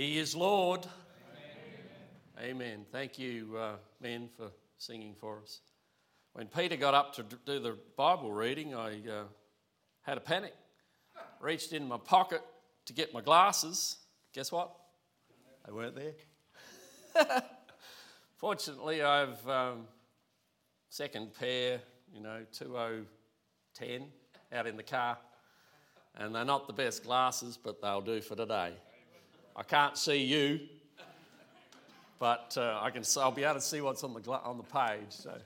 [0.00, 0.86] He is Lord.
[2.38, 2.56] Amen.
[2.56, 2.86] Amen.
[2.90, 5.60] Thank you, uh, men, for singing for us.
[6.32, 9.24] When Peter got up to do the Bible reading, I uh,
[10.00, 10.54] had a panic.
[11.38, 12.40] Reached in my pocket
[12.86, 13.98] to get my glasses.
[14.32, 14.74] Guess what?
[15.66, 16.14] They weren't there.
[18.36, 19.86] Fortunately, I've um,
[20.88, 21.78] second pair,
[22.10, 24.06] you know, 2010
[24.50, 25.18] out in the car.
[26.16, 28.72] And they're not the best glasses, but they'll do for today.
[29.56, 30.60] I can't see you,
[32.18, 35.10] but uh, I can, I'll be able to see what's on the, on the page.
[35.10, 35.36] So.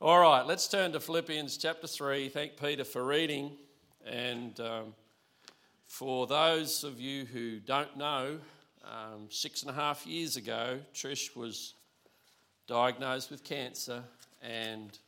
[0.00, 2.28] All right, let's turn to Philippians chapter 3.
[2.28, 3.52] Thank Peter for reading.
[4.06, 4.94] And um,
[5.86, 8.38] for those of you who don't know,
[8.84, 11.74] um, six and a half years ago, Trish was
[12.66, 14.02] diagnosed with cancer,
[14.42, 14.98] and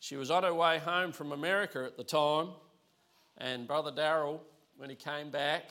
[0.00, 2.48] she was on her way home from America at the time.
[3.38, 4.42] And Brother Darrell,
[4.76, 5.70] when he came back,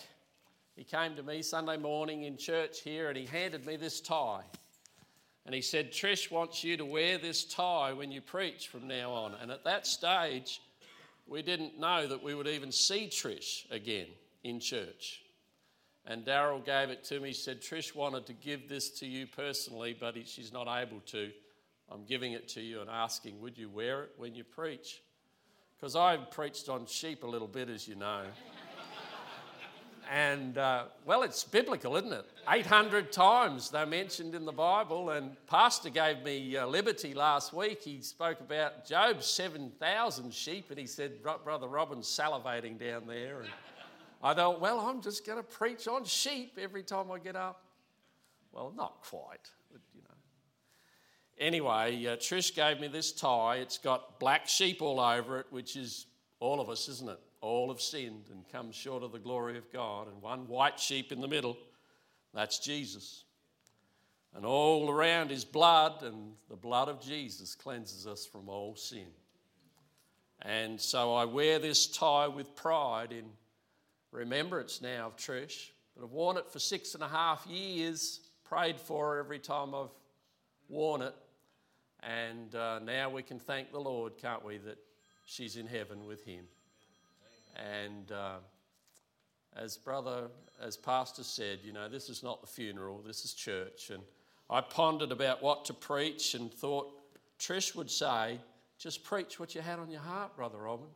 [0.75, 4.43] he came to me Sunday morning in church here and he handed me this tie.
[5.45, 9.11] And he said, Trish wants you to wear this tie when you preach from now
[9.11, 9.35] on.
[9.41, 10.59] And at that stage,
[11.27, 14.07] we didn't know that we would even see Trish again
[14.43, 15.21] in church.
[16.07, 17.29] And Daryl gave it to me.
[17.29, 21.31] He said, Trish wanted to give this to you personally, but she's not able to.
[21.91, 25.01] I'm giving it to you and asking, would you wear it when you preach?
[25.77, 28.23] Because I've preached on sheep a little bit, as you know.
[30.11, 32.25] And uh, well, it's biblical, isn't it?
[32.49, 35.11] 800 times they're mentioned in the Bible.
[35.11, 37.81] And Pastor gave me uh, liberty last week.
[37.81, 43.39] He spoke about Job's 7,000 sheep, and he said, Brother Robin's salivating down there.
[43.41, 43.49] And
[44.23, 47.61] I thought, well, I'm just going to preach on sheep every time I get up.
[48.51, 49.49] Well, not quite.
[51.37, 53.57] Anyway, uh, Trish gave me this tie.
[53.57, 56.05] It's got black sheep all over it, which is
[56.39, 57.19] all of us, isn't it?
[57.41, 61.11] All have sinned and come short of the glory of God, and one white sheep
[61.11, 61.57] in the middle,
[62.33, 63.23] that's Jesus.
[64.35, 69.07] And all around is blood, and the blood of Jesus cleanses us from all sin.
[70.41, 73.25] And so I wear this tie with pride in
[74.11, 78.79] remembrance now of Trish, but I've worn it for six and a half years, prayed
[78.79, 79.95] for every time I've
[80.67, 81.15] worn it,
[82.03, 84.77] and uh, now we can thank the Lord, can't we, that
[85.23, 86.45] she's in heaven with Him.
[87.55, 88.37] And uh,
[89.55, 90.27] as brother,
[90.61, 93.89] as pastor said, you know, this is not the funeral, this is church.
[93.89, 94.03] And
[94.49, 96.91] I pondered about what to preach and thought
[97.39, 98.39] Trish would say,
[98.77, 100.87] just preach what you had on your heart, Brother Robin.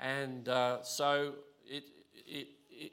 [0.00, 1.34] And uh, so
[1.66, 1.84] it,
[2.26, 2.92] it, it,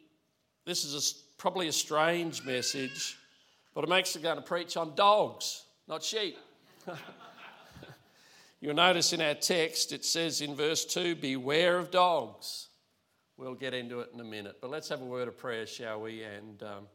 [0.65, 3.17] this is a, probably a strange message,
[3.73, 6.37] but I'm actually going to preach on dogs, not sheep.
[8.61, 12.67] You'll notice in our text it says in verse 2 Beware of dogs.
[13.37, 16.01] We'll get into it in a minute, but let's have a word of prayer, shall
[16.01, 16.23] we?
[16.23, 16.87] And, um,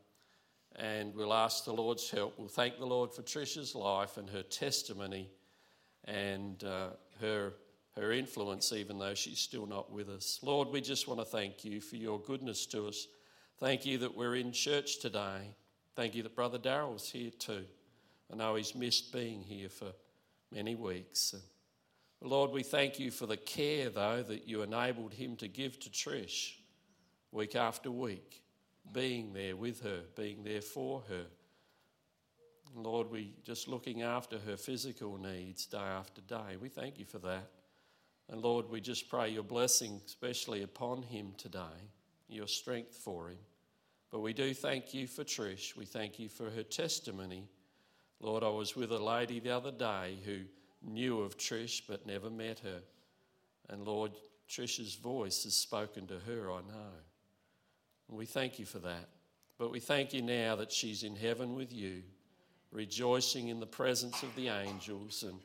[0.76, 2.38] and we'll ask the Lord's help.
[2.38, 5.30] We'll thank the Lord for Trisha's life and her testimony
[6.04, 6.88] and uh,
[7.22, 7.54] her,
[7.96, 10.40] her influence, even though she's still not with us.
[10.42, 13.06] Lord, we just want to thank you for your goodness to us.
[13.58, 15.54] Thank you that we're in church today.
[15.96, 17.64] Thank you that Brother Darrell's here too.
[18.30, 19.92] I know he's missed being here for
[20.52, 21.34] many weeks.
[22.24, 25.90] Lord, we thank you for the care, though, that you enabled him to give to
[25.90, 26.54] Trish
[27.30, 28.42] week after week,
[28.92, 31.26] being there with her, being there for her.
[32.74, 36.56] Lord, we just looking after her physical needs day after day.
[36.58, 37.50] We thank you for that.
[38.30, 41.90] And Lord, we just pray your blessing, especially upon him today,
[42.28, 43.38] your strength for him.
[44.10, 45.76] But we do thank you for Trish.
[45.76, 47.48] We thank you for her testimony.
[48.18, 50.38] Lord, I was with a lady the other day who
[50.86, 52.80] knew of Trish but never met her.
[53.68, 54.12] And Lord,
[54.48, 56.92] Trish's voice has spoken to her, I know.
[58.08, 59.08] And we thank you for that.
[59.58, 62.02] But we thank you now that she's in heaven with you,
[62.70, 65.38] rejoicing in the presence of the angels and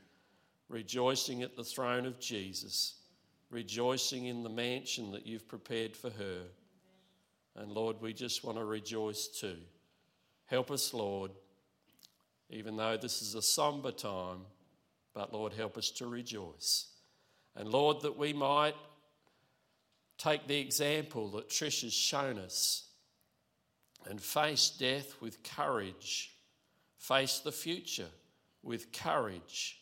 [0.67, 2.95] rejoicing at the throne of Jesus,
[3.49, 6.41] rejoicing in the mansion that you've prepared for her.
[7.55, 9.57] And Lord, we just want to rejoice too.
[10.45, 11.31] Help us, Lord,
[12.49, 14.39] even though this is a somber time.
[15.19, 16.93] But Lord, help us to rejoice.
[17.53, 18.75] And Lord, that we might
[20.17, 22.87] take the example that Trish has shown us
[24.05, 26.31] and face death with courage,
[26.97, 28.07] face the future
[28.63, 29.81] with courage,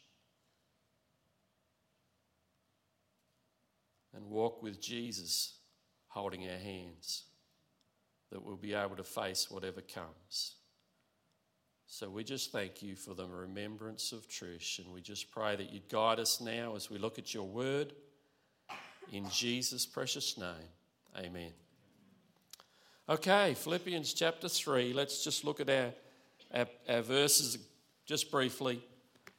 [4.16, 5.54] and walk with Jesus
[6.08, 7.26] holding our hands,
[8.32, 10.56] that we'll be able to face whatever comes.
[11.90, 15.72] So we just thank you for the remembrance of Trish, and we just pray that
[15.72, 17.94] you'd guide us now as we look at your word.
[19.14, 20.68] In Jesus' precious name,
[21.18, 21.54] amen.
[23.08, 24.92] Okay, Philippians chapter 3.
[24.92, 25.94] Let's just look at our,
[26.54, 27.58] our, our, verses
[28.06, 28.84] just briefly.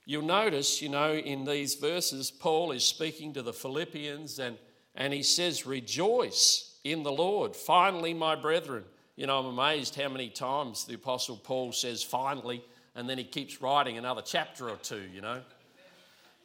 [0.06, 4.56] You'll notice, you know, in these verses, Paul is speaking to the Philippians and,
[4.94, 7.54] and he says, Rejoice in the Lord.
[7.54, 8.84] Finally, my brethren.
[9.18, 13.24] You know, I'm amazed how many times the Apostle Paul says finally, and then he
[13.24, 15.40] keeps writing another chapter or two, you know.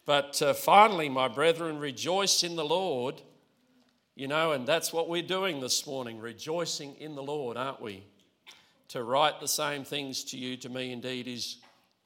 [0.08, 3.22] But uh, finally, my brethren, rejoice in the Lord.
[4.16, 8.06] You know, and that's what we're doing this morning, rejoicing in the Lord, aren't we?
[8.88, 11.58] To write the same things to you, to me indeed, is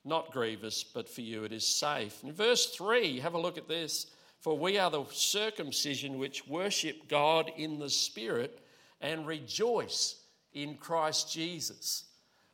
[0.04, 2.22] not grievous, but for you it is safe.
[2.26, 4.08] In verse 3, have a look at this.
[4.42, 8.60] For we are the circumcision which worship God in the Spirit
[9.00, 10.17] and rejoice
[10.64, 12.06] in Christ Jesus.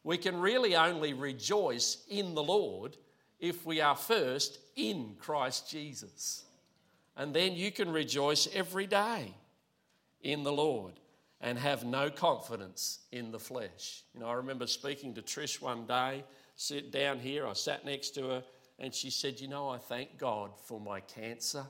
[0.03, 2.97] We can really only rejoice in the Lord
[3.39, 6.43] if we are first in Christ Jesus.
[7.15, 9.33] And then you can rejoice every day
[10.21, 10.93] in the Lord
[11.39, 14.03] and have no confidence in the flesh.
[14.13, 16.23] You know, I remember speaking to Trish one day,
[16.55, 18.43] sit down here, I sat next to her,
[18.79, 21.65] and she said, You know, I thank God for my cancer.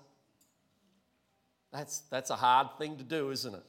[1.72, 3.66] That's, that's a hard thing to do, isn't it?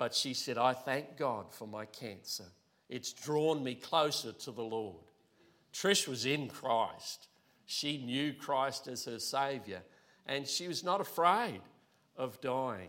[0.00, 2.46] But she said, I thank God for my cancer.
[2.88, 5.04] It's drawn me closer to the Lord.
[5.74, 7.28] Trish was in Christ.
[7.66, 9.80] She knew Christ as her Saviour,
[10.24, 11.60] and she was not afraid
[12.16, 12.88] of dying.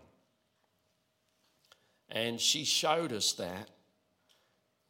[2.10, 3.70] And she showed us that.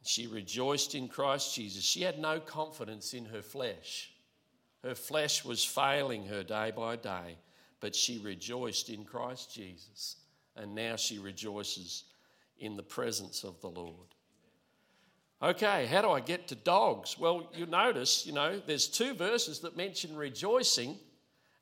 [0.04, 1.82] She rejoiced in Christ Jesus.
[1.82, 4.12] She had no confidence in her flesh.
[4.84, 7.38] Her flesh was failing her day by day,
[7.80, 10.18] but she rejoiced in Christ Jesus.
[10.54, 12.04] And now she rejoices
[12.62, 14.14] in the presence of the Lord.
[15.42, 17.18] Okay, how do I get to dogs?
[17.18, 20.96] Well, you notice, you know, there's two verses that mention rejoicing,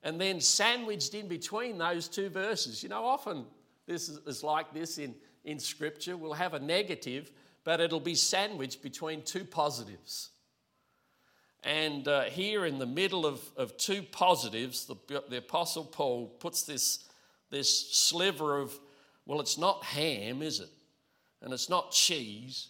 [0.03, 2.83] and then sandwiched in between those two verses.
[2.83, 3.47] You know, often
[3.87, 5.15] this is like this in
[5.45, 7.31] in Scripture We'll have a negative,
[7.65, 10.31] but it'll be sandwiched between two positives.
[11.63, 14.97] And uh, here in the middle of, of two positives, the,
[15.29, 17.05] the Apostle Paul puts this,
[17.51, 18.79] this sliver of,
[19.27, 20.71] well, it's not ham, is it?
[21.43, 22.69] And it's not cheese,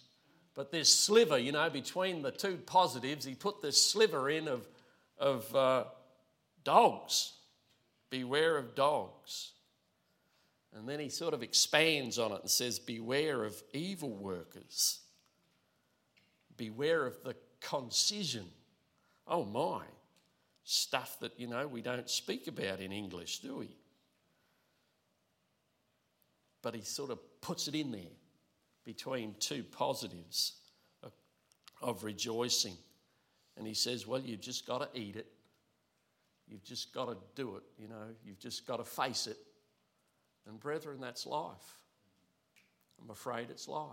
[0.53, 4.67] but this sliver, you know, between the two positives, he put this sliver in of,
[5.17, 5.83] of uh,
[6.63, 7.33] dogs.
[8.09, 9.51] Beware of dogs.
[10.73, 14.99] And then he sort of expands on it and says, Beware of evil workers.
[16.55, 18.45] Beware of the concision.
[19.27, 19.83] Oh my.
[20.63, 23.75] Stuff that, you know, we don't speak about in English, do we?
[26.61, 28.20] But he sort of puts it in there
[28.83, 30.53] between two positives
[31.81, 32.75] of, rejoicing.
[33.57, 35.27] And he says, Well, you've just got to eat it.
[36.47, 39.37] You've just got to do it, you know, you've just got to face it.
[40.47, 41.77] And brethren, that's life.
[43.01, 43.87] I'm afraid it's life.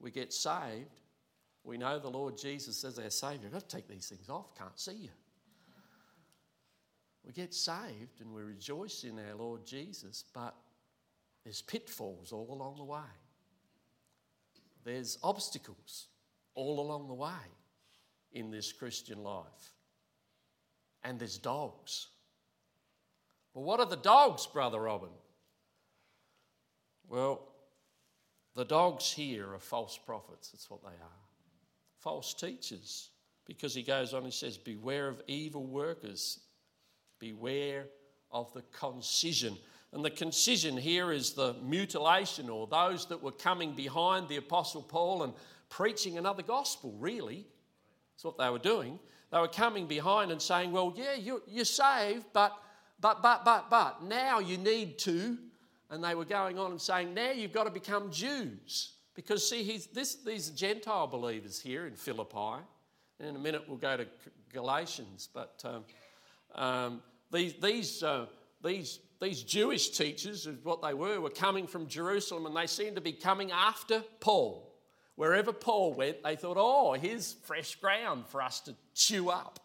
[0.00, 0.88] We get saved.
[1.62, 3.46] We know the Lord Jesus as our Savior.
[3.46, 4.56] I've got to take these things off.
[4.56, 5.10] Can't see you.
[7.26, 10.54] We get saved and we rejoice in our Lord Jesus, but
[11.44, 13.00] there's pitfalls all along the way.
[14.84, 16.08] There's obstacles
[16.54, 17.30] all along the way
[18.32, 19.72] in this Christian life.
[21.02, 22.08] And there's dogs.
[23.54, 25.10] Well, what are the dogs, Brother Robin?
[27.08, 27.48] Well,
[28.54, 30.50] the dogs here are false prophets.
[30.50, 31.20] That's what they are.
[31.98, 33.10] False teachers.
[33.46, 36.40] Because he goes on and says, Beware of evil workers.
[37.18, 37.86] Beware
[38.30, 39.56] of the concision.
[39.92, 44.82] And the concision here is the mutilation or those that were coming behind the Apostle
[44.82, 45.32] Paul and
[45.68, 47.46] preaching another gospel, really.
[48.14, 49.00] That's what they were doing.
[49.32, 52.56] They were coming behind and saying, Well, yeah, you're, you're saved, but,
[53.00, 55.38] but, but, but, but, now you need to
[55.90, 58.92] and they were going on and saying, now you've got to become Jews.
[59.14, 62.62] Because, see, this, these Gentile believers here in Philippi,
[63.18, 64.06] and in a minute we'll go to
[64.52, 65.84] Galatians, but um,
[66.54, 68.26] um, these, these, uh,
[68.64, 72.96] these, these Jewish teachers, is what they were, were coming from Jerusalem and they seemed
[72.96, 74.66] to be coming after Paul.
[75.16, 79.60] Wherever Paul went, they thought, oh, here's fresh ground for us to chew up.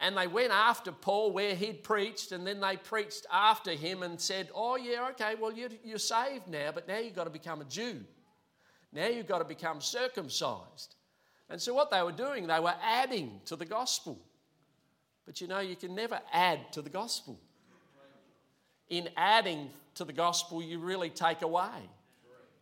[0.00, 4.20] And they went after Paul where he'd preached, and then they preached after him and
[4.20, 7.60] said, Oh, yeah, okay, well, you're, you're saved now, but now you've got to become
[7.60, 8.00] a Jew.
[8.92, 10.96] Now you've got to become circumcised.
[11.48, 14.20] And so, what they were doing, they were adding to the gospel.
[15.26, 17.40] But you know, you can never add to the gospel.
[18.88, 21.88] In adding to the gospel, you really take away.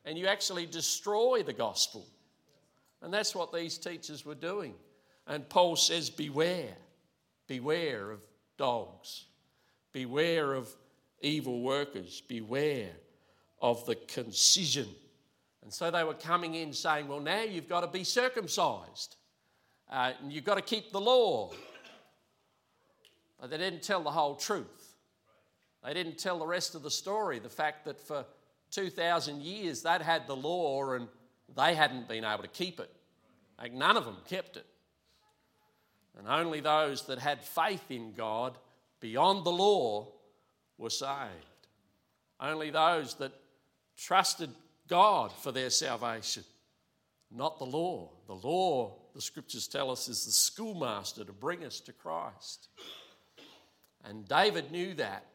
[0.04, 2.06] And you actually destroy the gospel.
[3.02, 4.74] And that's what these teachers were doing.
[5.26, 6.76] And Paul says, Beware.
[7.46, 8.20] Beware of
[8.56, 9.26] dogs.
[9.92, 10.68] Beware of
[11.20, 12.22] evil workers.
[12.26, 12.90] Beware
[13.60, 14.88] of the concision.
[15.62, 19.16] And so they were coming in saying, Well, now you've got to be circumcised.
[19.90, 21.52] Uh, and you've got to keep the law.
[23.40, 24.81] But they didn't tell the whole truth.
[25.84, 28.24] They didn't tell the rest of the story the fact that for
[28.70, 31.08] 2,000 years they'd had the law and
[31.54, 32.90] they hadn't been able to keep it.
[33.58, 34.66] Like none of them kept it.
[36.18, 38.56] And only those that had faith in God
[39.00, 40.08] beyond the law
[40.78, 41.66] were saved.
[42.40, 43.32] Only those that
[43.96, 44.50] trusted
[44.88, 46.44] God for their salvation,
[47.30, 48.10] not the law.
[48.26, 52.68] The law, the scriptures tell us, is the schoolmaster to bring us to Christ.
[54.04, 55.26] And David knew that.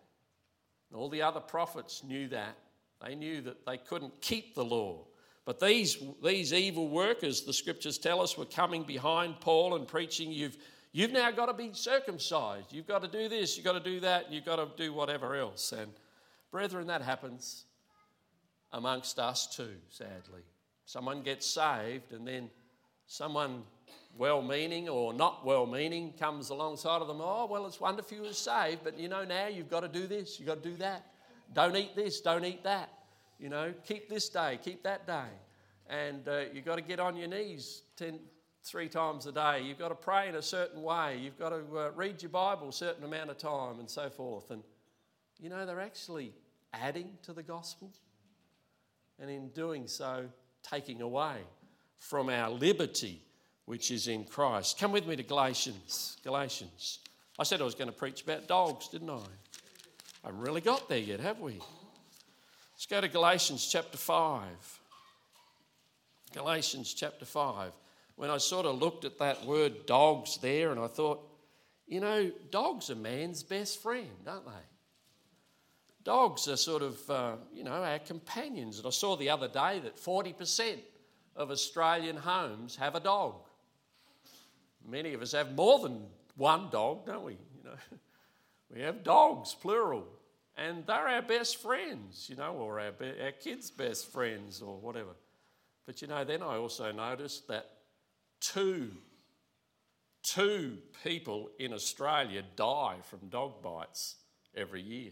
[0.94, 2.58] All the other prophets knew that.
[3.06, 5.06] They knew that they couldn't keep the law.
[5.46, 10.32] But these, these evil workers, the scriptures tell us, were coming behind Paul and preaching,
[10.32, 10.58] You've,
[10.91, 12.74] you've now got to be circumcised.
[12.74, 15.36] You've got to do this, you've got to do that, you've got to do whatever
[15.36, 15.72] else.
[15.72, 15.91] And,
[16.51, 17.65] brethren, that happens
[18.74, 20.41] amongst us too, sadly.
[20.86, 22.50] Someone gets saved, and then
[23.06, 23.63] someone
[24.17, 27.20] well meaning or not well meaning comes alongside of them.
[27.22, 30.08] Oh, well, it's wonderful you were saved, but you know, now you've got to do
[30.08, 31.06] this, you've got to do that.
[31.53, 32.89] Don't eat this, don't eat that.
[33.39, 35.29] You know, keep this day, keep that day.
[35.89, 38.20] And uh, you've got to get on your knees ten,
[38.63, 39.62] three times a day.
[39.63, 41.17] You've got to pray in a certain way.
[41.22, 44.51] You've got to uh, read your Bible a certain amount of time and so forth.
[44.51, 44.62] And,
[45.39, 46.34] you know, they're actually
[46.74, 47.91] adding to the gospel.
[49.20, 50.25] And in doing so,
[50.63, 51.38] taking away
[51.98, 53.22] from our liberty
[53.68, 54.80] which is in Christ.
[54.80, 56.18] Come with me to Galatians.
[56.24, 57.00] Galatians.
[57.38, 59.20] I said I was going to preach about dogs, didn't I?
[60.24, 61.60] I haven't really got there yet, have we?
[62.74, 64.46] Let's go to Galatians chapter 5.
[66.34, 67.74] Galatians chapter 5.
[68.16, 71.20] When I sort of looked at that word dogs there, and I thought,
[71.88, 74.52] you know, dogs are man's best friend, aren't they?
[76.06, 78.78] Dogs are sort of, uh, you know, our companions.
[78.78, 80.78] And I saw the other day that 40%
[81.36, 83.47] of Australian homes have a dog.
[84.88, 86.06] Many of us have more than
[86.38, 87.34] one dog, don't we?
[87.34, 87.75] You know,
[88.74, 90.06] we have dogs, plural,
[90.56, 94.77] and they're our best friends, you know, or our, be- our kids' best friends, or
[94.77, 95.12] whatever.
[95.86, 97.70] But you know, then I also noticed that
[98.39, 98.91] two,
[100.24, 104.15] two people in Australia die from dog bites
[104.56, 105.12] every year,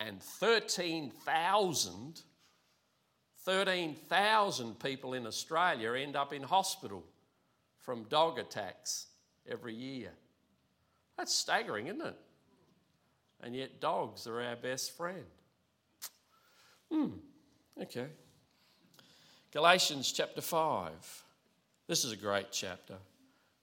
[0.00, 2.22] and 13,000
[3.44, 7.02] 13,000 people in Australia end up in hospital
[7.82, 9.08] from dog attacks
[9.48, 10.10] every year.
[11.18, 12.18] That's staggering, isn't it?
[13.42, 15.24] And yet, dogs are our best friend.
[16.90, 17.08] Hmm,
[17.80, 18.06] okay.
[19.52, 21.24] Galatians chapter 5.
[21.88, 22.94] This is a great chapter.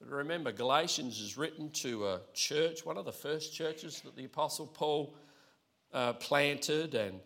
[0.01, 4.67] Remember, Galatians is written to a church, one of the first churches that the Apostle
[4.67, 5.15] Paul
[5.93, 7.19] uh, planted and,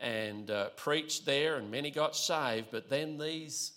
[0.00, 2.68] and uh, preached there, and many got saved.
[2.70, 3.72] But then these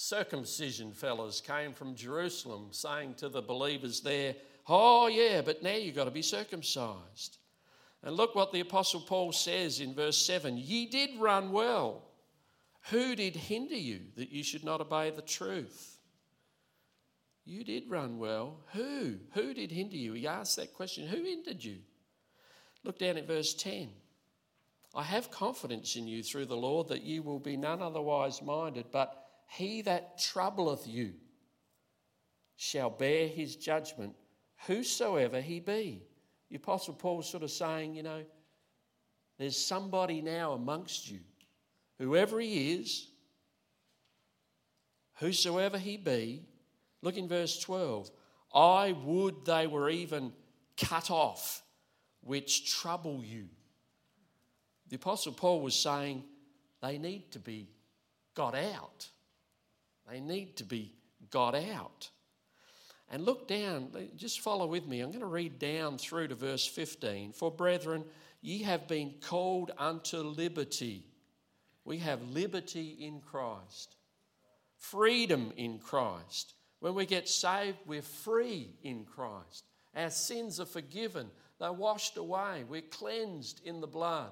[0.00, 4.34] circumcision fellas came from Jerusalem saying to the believers there,
[4.66, 7.36] Oh, yeah, but now you've got to be circumcised.
[8.02, 12.02] And look what the Apostle Paul says in verse 7 Ye did run well.
[12.88, 15.98] Who did hinder you that you should not obey the truth?
[17.44, 18.60] You did run well.
[18.72, 19.16] Who?
[19.34, 20.14] Who did hinder you?
[20.14, 21.06] He asked that question.
[21.08, 21.76] Who hindered you?
[22.84, 23.90] Look down at verse 10.
[24.94, 28.86] I have confidence in you through the Lord that you will be none otherwise minded,
[28.90, 29.19] but
[29.50, 31.12] he that troubleth you
[32.54, 34.14] shall bear his judgment,
[34.66, 36.04] whosoever he be.
[36.50, 38.22] The Apostle Paul's sort of saying, you know,
[39.38, 41.18] there's somebody now amongst you,
[41.98, 43.08] whoever he is,
[45.18, 46.44] whosoever he be.
[47.02, 48.08] Look in verse 12.
[48.54, 50.32] I would they were even
[50.76, 51.62] cut off,
[52.20, 53.48] which trouble you.
[54.90, 56.22] The Apostle Paul was saying
[56.80, 57.68] they need to be
[58.34, 59.08] got out.
[60.10, 60.92] They need to be
[61.30, 62.10] got out.
[63.10, 65.00] And look down, just follow with me.
[65.00, 67.32] I'm going to read down through to verse 15.
[67.32, 68.04] For brethren,
[68.40, 71.04] ye have been called unto liberty.
[71.84, 73.96] We have liberty in Christ,
[74.78, 76.54] freedom in Christ.
[76.78, 79.64] When we get saved, we're free in Christ.
[79.94, 84.30] Our sins are forgiven, they're washed away, we're cleansed in the blood.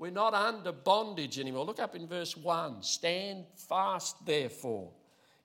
[0.00, 1.66] We're not under bondage anymore.
[1.66, 4.90] Look up in verse 1 Stand fast, therefore,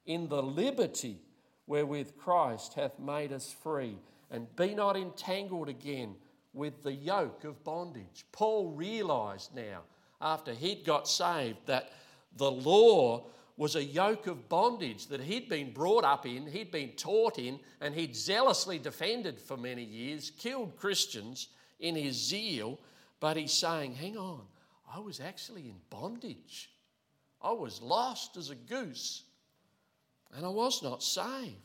[0.05, 1.19] in the liberty
[1.67, 3.97] wherewith Christ hath made us free,
[4.31, 6.15] and be not entangled again
[6.53, 8.25] with the yoke of bondage.
[8.31, 9.81] Paul realized now,
[10.21, 11.91] after he'd got saved, that
[12.37, 13.25] the law
[13.57, 17.59] was a yoke of bondage that he'd been brought up in, he'd been taught in,
[17.81, 21.49] and he'd zealously defended for many years, killed Christians
[21.81, 22.79] in his zeal
[23.25, 24.41] but he's saying, hang on,
[24.93, 26.69] I was actually in bondage
[27.41, 29.23] I was lost as a goose
[30.35, 31.55] and I was not saved.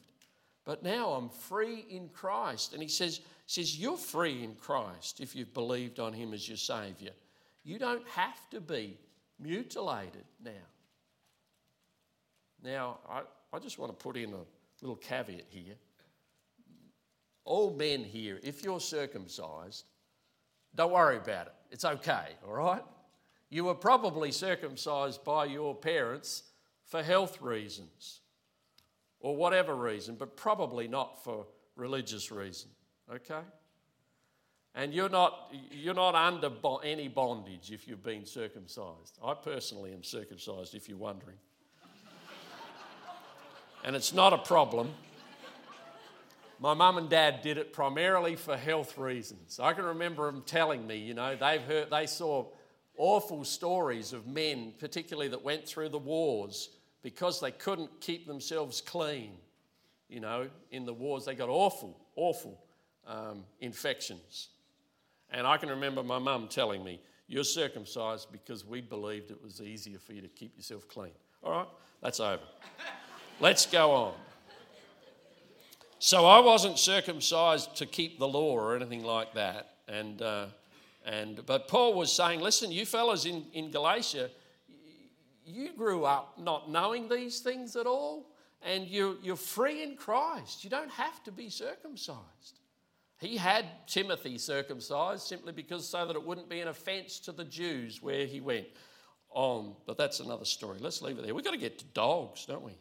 [0.65, 2.73] But now I'm free in Christ.
[2.73, 6.57] And he says, says, You're free in Christ if you've believed on him as your
[6.57, 7.13] Saviour.
[7.63, 8.97] You don't have to be
[9.39, 10.67] mutilated now.
[12.65, 13.21] Now, I,
[13.53, 14.45] I just want to put in a
[14.81, 15.75] little caveat here.
[17.45, 19.90] All men here, if you're circumcised,
[20.75, 21.53] don't worry about it.
[21.71, 22.83] It's okay, all right?
[23.49, 26.45] You were probably circumcised by your parents
[26.87, 28.21] for health reasons
[29.21, 31.47] or whatever reason, but probably not for
[31.77, 32.71] religious reason,
[33.13, 33.43] okay?
[34.75, 36.51] And you're not, you're not under
[36.85, 39.19] any bondage if you've been circumcised.
[39.23, 41.37] I personally am circumcised, if you're wondering.
[43.85, 44.93] and it's not a problem.
[46.63, 49.59] My mum and dad did it primarily for health reasons.
[49.59, 52.49] I can remember them telling me, you know, they've heard, they saw
[52.99, 56.69] awful stories of men, particularly that went through the wars,
[57.03, 59.33] because they couldn't keep themselves clean.
[60.11, 62.63] You know, in the wars, they got awful, awful
[63.07, 64.49] um, infections.
[65.31, 69.63] And I can remember my mum telling me, You're circumcised because we believed it was
[69.63, 71.13] easier for you to keep yourself clean.
[71.43, 71.69] All right,
[72.03, 72.43] that's over.
[73.41, 74.15] Let's go on.
[76.03, 79.75] So I wasn't circumcised to keep the law or anything like that.
[79.87, 80.47] And, uh,
[81.05, 84.31] and, but Paul was saying, Listen, you fellas in, in Galatia,
[85.45, 88.31] you grew up not knowing these things at all,
[88.63, 90.65] and you're, you're free in Christ.
[90.65, 92.61] You don't have to be circumcised.
[93.19, 97.45] He had Timothy circumcised simply because so that it wouldn't be an offense to the
[97.45, 98.69] Jews where he went
[99.33, 99.77] on.
[99.87, 100.79] But that's another story.
[100.81, 101.35] Let's leave it there.
[101.35, 102.73] We've got to get to dogs, don't we?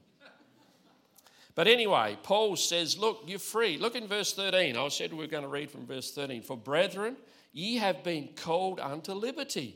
[1.59, 3.77] But anyway, Paul says, Look, you're free.
[3.77, 4.77] Look in verse 13.
[4.77, 6.41] I said we are going to read from verse 13.
[6.41, 7.17] For brethren,
[7.51, 9.75] ye have been called unto liberty.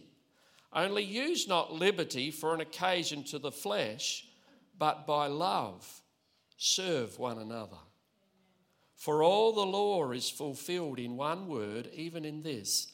[0.71, 4.25] Only use not liberty for an occasion to the flesh,
[4.79, 5.85] but by love
[6.55, 7.84] serve one another.
[8.95, 12.93] For all the law is fulfilled in one word, even in this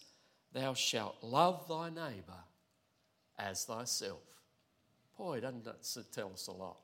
[0.51, 2.43] Thou shalt love thy neighbour
[3.37, 4.23] as thyself.
[5.15, 6.79] Boy, doesn't that tell us a lot?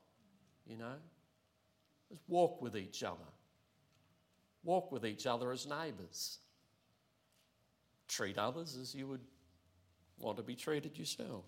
[0.68, 0.94] You know?
[2.10, 3.18] Let's walk with each other.
[4.62, 6.38] Walk with each other as neighbours.
[8.08, 9.20] Treat others as you would
[10.18, 11.44] want to be treated yourself.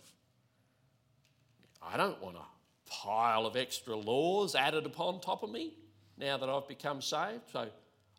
[1.83, 5.75] I don't want a pile of extra laws added upon top of me
[6.17, 7.69] now that I've become saved, so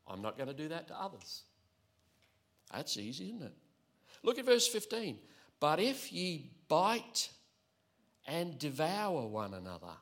[0.08, 1.44] I'm not going to do that to others.
[2.74, 3.54] That's easy, isn't it?
[4.24, 5.18] Look at verse 15.
[5.60, 7.30] But if ye bite
[8.28, 9.94] and devour one another,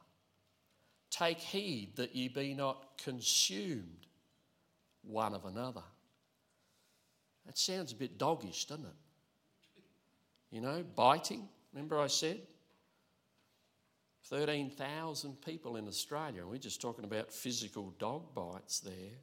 [1.10, 4.08] take heed that ye be not consumed
[5.04, 5.84] one of another.
[7.46, 9.82] That sounds a bit doggish, doesn't it?
[10.52, 11.48] You know, biting.
[11.74, 12.42] Remember I said?
[14.26, 19.22] 13,000 people in Australia, and we're just talking about physical dog bites there.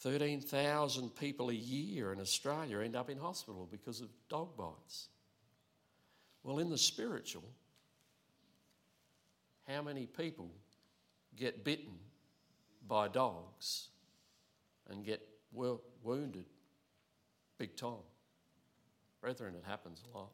[0.00, 5.08] 13,000 people a year in Australia end up in hospital because of dog bites.
[6.42, 7.44] Well, in the spiritual,
[9.68, 10.50] how many people
[11.36, 11.92] get bitten
[12.86, 13.88] by dogs
[14.88, 15.20] and get
[15.52, 16.46] wounded
[17.58, 18.04] big time?
[19.20, 20.30] Brethren, it happens a lot.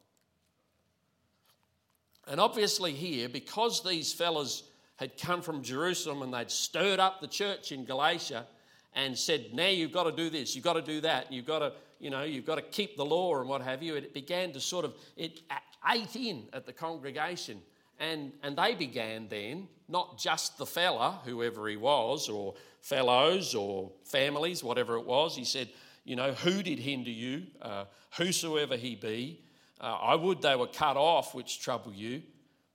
[2.27, 4.63] And obviously, here, because these fellas
[4.95, 8.47] had come from Jerusalem and they'd stirred up the church in Galatia
[8.93, 11.59] and said, Now you've got to do this, you've got to do that, you've got
[11.59, 13.95] to, you know, you've got to keep the law and what have you.
[13.95, 15.41] It began to sort of, it
[15.87, 17.61] ate in at the congregation.
[17.99, 23.91] And, and they began then, not just the fella, whoever he was, or fellows or
[24.03, 25.35] families, whatever it was.
[25.35, 25.69] He said,
[26.03, 27.43] You know, who did hinder you?
[27.61, 27.85] Uh,
[28.17, 29.41] whosoever he be.
[29.79, 32.21] Uh, I would they were cut off, which trouble you.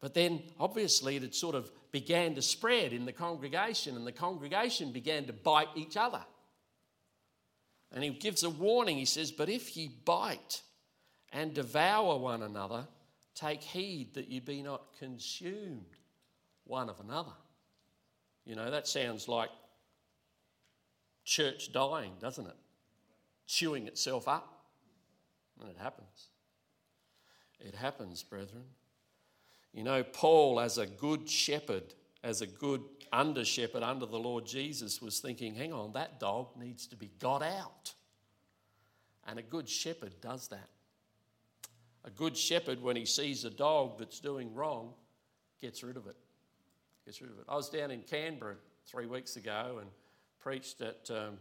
[0.01, 4.13] But then obviously it had sort of began to spread in the congregation, and the
[4.13, 6.23] congregation began to bite each other.
[7.93, 8.97] And he gives a warning.
[8.97, 10.63] He says, But if ye bite
[11.33, 12.87] and devour one another,
[13.41, 15.97] take heed that you be not consumed
[16.65, 17.33] one of another.
[18.45, 19.51] You know, that sounds like
[21.25, 22.57] church dying, doesn't it?
[23.47, 24.65] Chewing itself up.
[25.61, 26.29] And it happens.
[27.61, 28.65] It happens, brethren.
[29.73, 34.47] You know, Paul, as a good shepherd, as a good under shepherd under the Lord
[34.47, 37.95] Jesus, was thinking, hang on, that dog needs to be got out.
[39.27, 40.69] And a good shepherd does that.
[42.05, 44.95] A good shepherd, when he sees a dog that's doing wrong,
[45.61, 46.17] gets rid of it.
[47.05, 47.45] Gets rid of it.
[47.49, 49.91] I was down in Canberra three weeks ago and
[50.41, 51.39] preached at um,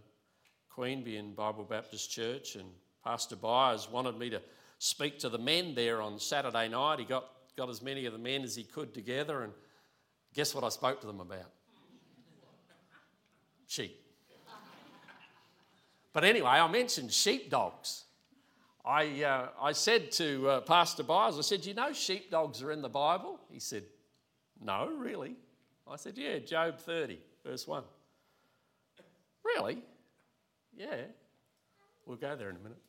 [0.76, 2.68] Queanbeyan Bible Baptist Church, and
[3.04, 4.42] Pastor Byers wanted me to
[4.80, 7.00] speak to the men there on Saturday night.
[7.00, 9.54] He got, got as many of the men as he could together, and
[10.34, 11.52] guess what I spoke to them about?
[13.68, 13.96] Sheep.
[16.12, 18.04] But anyway, I mentioned sheepdogs.
[18.90, 22.82] I, uh, I said to uh, Pastor Byers, I said, You know, sheepdogs are in
[22.82, 23.40] the Bible?
[23.52, 23.84] He said,
[24.60, 25.36] No, really?
[25.88, 27.84] I said, Yeah, Job 30, verse 1.
[29.46, 29.84] Really?
[30.76, 31.02] Yeah.
[32.08, 32.80] We'll go there in a minute.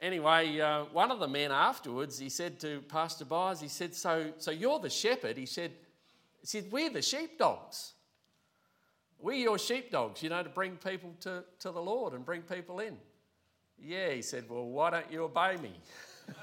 [0.00, 4.32] Anyway, uh, one of the men afterwards, he said to Pastor Byers, he said, So,
[4.38, 5.36] so you're the shepherd?
[5.36, 5.70] He said,
[6.40, 7.92] he said, We're the sheepdogs.
[9.20, 12.80] We're your sheepdogs, you know, to bring people to, to the Lord and bring people
[12.80, 12.96] in.
[13.84, 15.72] Yeah, he said, Well, why don't you obey me?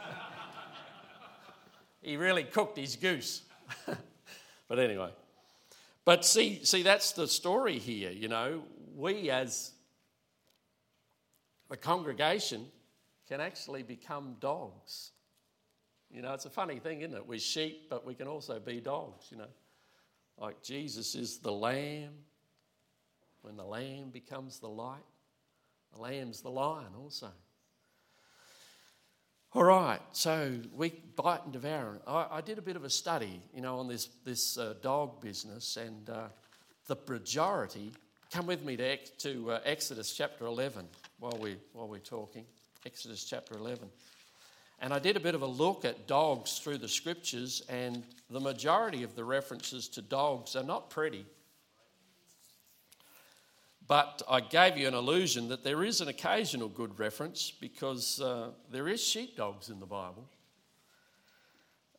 [2.02, 3.44] he really cooked his goose.
[4.68, 5.12] but anyway.
[6.04, 8.64] But see, see, that's the story here, you know.
[8.96, 9.72] We as
[11.70, 12.66] the congregation
[13.28, 15.12] can actually become dogs.
[16.12, 17.28] You know, it's a funny thing, isn't it?
[17.28, 19.52] We're sheep, but we can also be dogs, you know.
[20.38, 22.14] Like Jesus is the lamb.
[23.42, 25.04] When the lamb becomes the light,
[25.94, 27.30] the lamb's the lion also.
[29.54, 32.00] All right, so we bite and devour.
[32.06, 35.22] I, I did a bit of a study, you know, on this, this uh, dog
[35.22, 36.28] business, and uh,
[36.86, 37.92] the majority,
[38.32, 40.86] come with me to, to uh, Exodus chapter 11
[41.18, 42.46] while, we, while we're talking.
[42.86, 43.90] Exodus chapter 11.
[44.82, 48.40] And I did a bit of a look at dogs through the scriptures, and the
[48.40, 51.26] majority of the references to dogs are not pretty.
[53.90, 58.52] But I gave you an illusion that there is an occasional good reference because uh,
[58.72, 60.30] there is sheepdogs in the Bible.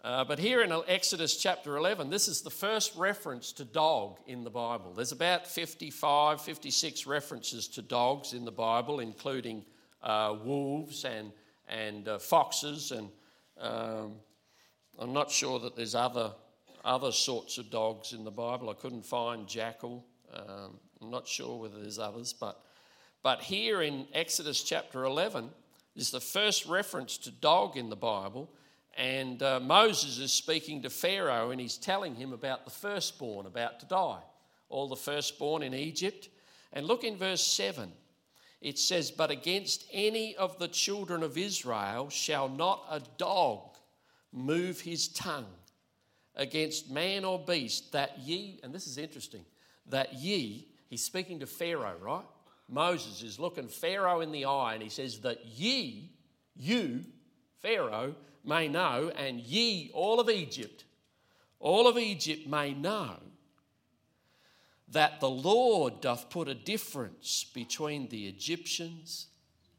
[0.05, 4.45] Uh, but here in Exodus chapter 11, this is the first reference to dog in
[4.45, 4.93] the Bible.
[4.95, 9.65] There's about 55, 56 references to dogs in the Bible, including
[10.01, 11.33] uh, wolves and,
[11.69, 12.93] and uh, foxes.
[12.93, 13.09] And
[13.59, 14.13] um,
[14.97, 16.35] I'm not sure that there's other,
[16.85, 18.71] other sorts of dogs in the Bible.
[18.71, 20.07] I couldn't find jackal.
[20.33, 22.33] Um, I'm not sure whether there's others.
[22.33, 22.61] But,
[23.23, 25.51] but here in Exodus chapter 11
[25.97, 28.51] is the first reference to dog in the Bible.
[28.97, 33.81] And uh, Moses is speaking to Pharaoh and he's telling him about the firstborn about
[33.81, 34.21] to die,
[34.69, 36.29] all the firstborn in Egypt.
[36.73, 37.91] And look in verse 7.
[38.61, 43.77] It says, But against any of the children of Israel shall not a dog
[44.33, 45.47] move his tongue
[46.37, 49.45] against man or beast, that ye, and this is interesting,
[49.87, 52.27] that ye, he's speaking to Pharaoh, right?
[52.69, 56.13] Moses is looking Pharaoh in the eye and he says, That ye,
[56.55, 57.05] you,
[57.61, 60.85] Pharaoh, may know, and ye, all of Egypt,
[61.59, 63.17] all of Egypt may know
[64.89, 69.29] that the Lord doth put a difference between the Egyptians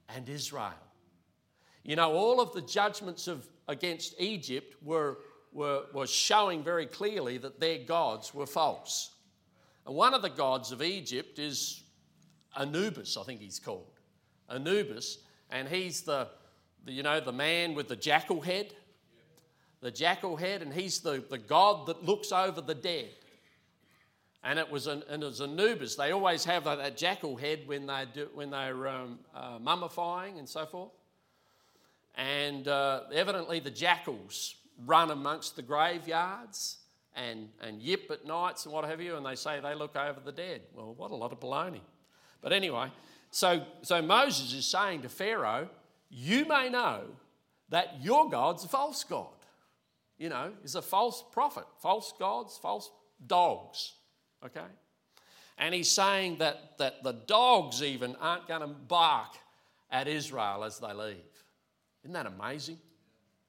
[0.09, 0.73] and Israel.
[1.83, 5.19] You know, all of the judgments of, against Egypt were,
[5.51, 9.10] were, were showing very clearly that their gods were false.
[9.85, 11.83] And one of the gods of Egypt is
[12.57, 13.99] Anubis, I think he's called.
[14.49, 16.27] Anubis, and he's the,
[16.85, 18.73] the, you know, the man with the jackal head,
[19.81, 23.09] the jackal head, and he's the, the god that looks over the dead.
[24.43, 25.95] And it was an, and it was Anubis.
[25.95, 30.39] They always have that, that jackal head when, they do, when they're um, uh, mummifying
[30.39, 30.91] and so forth.
[32.15, 36.77] And uh, evidently the jackals run amongst the graveyards
[37.15, 40.19] and, and yip at nights and what have you, and they say they look over
[40.23, 40.61] the dead.
[40.73, 41.81] Well, what a lot of baloney.
[42.41, 42.89] But anyway,
[43.29, 45.69] so, so Moses is saying to Pharaoh,
[46.09, 47.03] you may know
[47.69, 49.27] that your God's a false God.
[50.17, 52.91] You know, is a false prophet, false gods, false
[53.25, 53.93] dogs.
[54.45, 54.59] Okay?
[55.57, 59.33] And he's saying that, that the dogs even aren't going to bark
[59.89, 61.17] at Israel as they leave.
[62.03, 62.77] Isn't that amazing?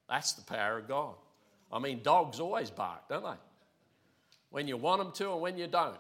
[0.08, 1.14] That's the power of God.
[1.72, 3.30] I mean, dogs always bark, don't they?
[4.52, 5.96] When you want them to and when you don't.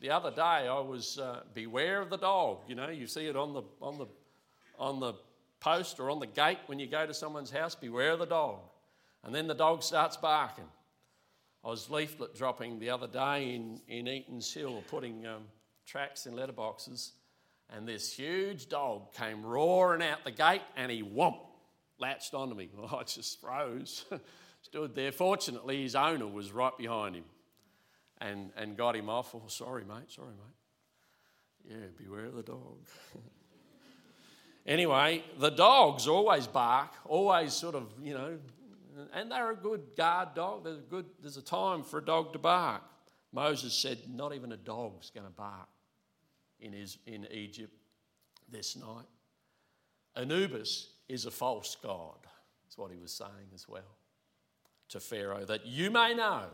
[0.00, 2.60] The other day, I was uh, beware of the dog.
[2.68, 4.06] You know, you see it on the on the
[4.78, 5.14] on the
[5.58, 8.60] post or on the gate when you go to someone's house, beware of the dog.
[9.24, 10.64] And then the dog starts barking.
[11.64, 15.42] I was leaflet dropping the other day in, in Eaton's Hill, putting um,
[15.84, 17.10] tracks in letterboxes,
[17.68, 21.40] and this huge dog came roaring out the gate and he whomp,
[21.98, 22.70] latched onto me.
[22.74, 24.06] Well, I just froze,
[24.62, 25.12] stood there.
[25.12, 27.24] Fortunately, his owner was right behind him
[28.20, 29.34] and, and got him off.
[29.34, 31.70] Oh, sorry, mate, sorry, mate.
[31.70, 32.86] Yeah, beware of the dog.
[34.66, 38.38] Anyway, the dogs always bark, always sort of, you know,
[39.12, 40.64] and they're a good guard dog.
[40.64, 42.82] There's a, good, there's a time for a dog to bark.
[43.32, 45.68] Moses said, Not even a dog's going to bark
[46.60, 47.72] in, his, in Egypt
[48.50, 49.06] this night.
[50.16, 52.18] Anubis is a false god,
[52.64, 53.96] that's what he was saying as well.
[54.90, 56.44] to Pharaoh, that you may know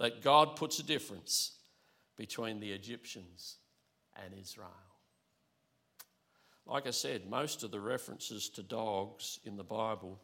[0.00, 1.52] that God puts a difference
[2.16, 3.58] between the Egyptians
[4.24, 4.70] and Israel.
[6.66, 10.18] Like I said, most of the references to dogs in the Bible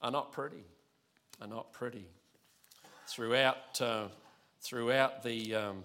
[0.00, 0.64] are not pretty,
[1.40, 2.06] are not pretty.
[3.06, 4.08] Throughout, uh,
[4.62, 5.84] throughout the, um,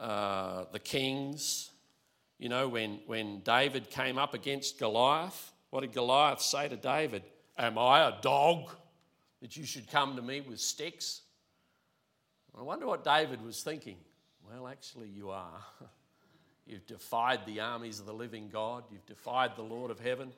[0.00, 1.72] uh, the kings,
[2.38, 7.22] you know, when, when David came up against Goliath, what did Goliath say to David?
[7.58, 8.70] Am I a dog
[9.40, 11.22] that you should come to me with sticks?
[12.58, 13.96] I wonder what David was thinking.
[14.48, 15.60] Well, actually, you are.
[16.66, 18.84] You've defied the armies of the living God.
[18.90, 20.32] You've defied the Lord of heaven.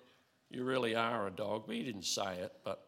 [0.50, 1.64] You really are a dog.
[1.66, 2.52] But he didn't say it.
[2.64, 2.86] But,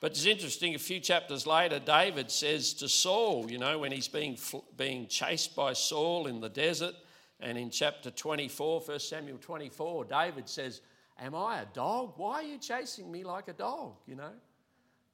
[0.00, 4.08] but it's interesting, a few chapters later, David says to Saul, you know, when he's
[4.08, 4.38] being,
[4.76, 6.94] being chased by Saul in the desert,
[7.40, 10.80] and in chapter 24, 1 Samuel 24, David says,
[11.18, 12.14] Am I a dog?
[12.16, 13.94] Why are you chasing me like a dog?
[14.06, 14.32] You know,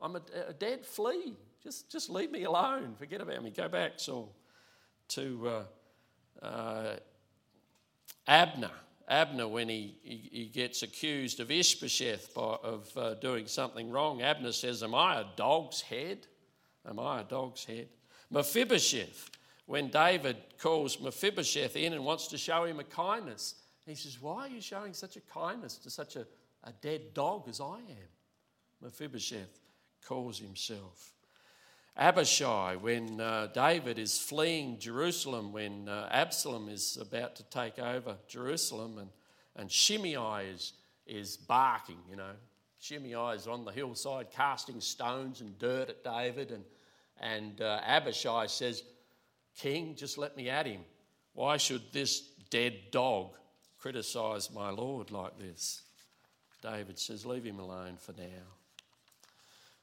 [0.01, 1.35] I'm a, a dead flea.
[1.63, 2.95] Just, just leave me alone.
[2.99, 3.51] Forget about me.
[3.51, 4.35] Go back, Saul,
[5.09, 5.65] to
[6.43, 6.97] uh, uh,
[8.27, 8.71] Abner.
[9.09, 14.21] Abner, when he, he, he, gets accused of Ishbosheth by, of uh, doing something wrong,
[14.21, 16.27] Abner says, Am I a dog's head?
[16.89, 17.89] Am I a dog's head?
[18.31, 19.31] Mephibosheth,
[19.67, 23.55] when David calls Mephibosheth in and wants to show him a kindness,
[23.87, 26.27] he says, Why are you showing such a kindness to such a,
[26.65, 28.09] a dead dog as I am?
[28.83, 29.61] Mephibosheth
[30.07, 31.13] calls himself.
[31.97, 38.17] Abishai, when uh, David is fleeing Jerusalem, when uh, Absalom is about to take over
[38.29, 39.09] Jerusalem, and,
[39.57, 40.75] and Shimei is,
[41.07, 42.33] is barking, you know.
[42.81, 46.65] Shimei is on the hillside casting stones and dirt at David, and,
[47.21, 48.83] and uh, Abishai says,
[49.57, 50.83] King, just let me at him.
[51.33, 53.37] Why should this dead dog
[53.79, 55.83] criticize my Lord like this?
[56.63, 58.56] David says, Leave him alone for now.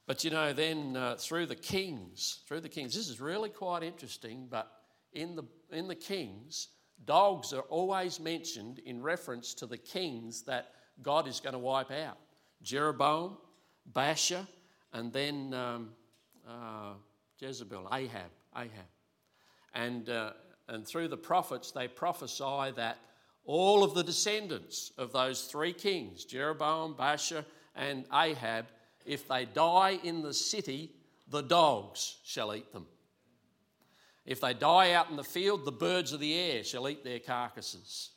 [0.06, 3.84] But you know, then uh, through the kings, through the kings, this is really quite
[3.84, 4.70] interesting, but
[5.14, 6.70] in the, in the kings,
[7.06, 11.92] dogs are always mentioned in reference to the kings that God is going to wipe
[11.92, 12.18] out
[12.62, 13.38] Jeroboam,
[13.92, 14.48] Baasha,
[14.92, 15.90] and then um,
[16.48, 16.94] uh,
[17.40, 18.30] Jezebel, Ahab.
[18.56, 18.70] Ahab.
[19.74, 20.32] And, uh,
[20.68, 22.98] and through the prophets, they prophesy that
[23.46, 27.44] all of the descendants of those three kings, Jeroboam, Baasha,
[27.76, 28.68] and Ahab,
[29.06, 30.92] if they die in the city,
[31.30, 32.86] the dogs shall eat them.
[34.26, 37.20] If they die out in the field, the birds of the air shall eat their
[37.20, 38.12] carcasses.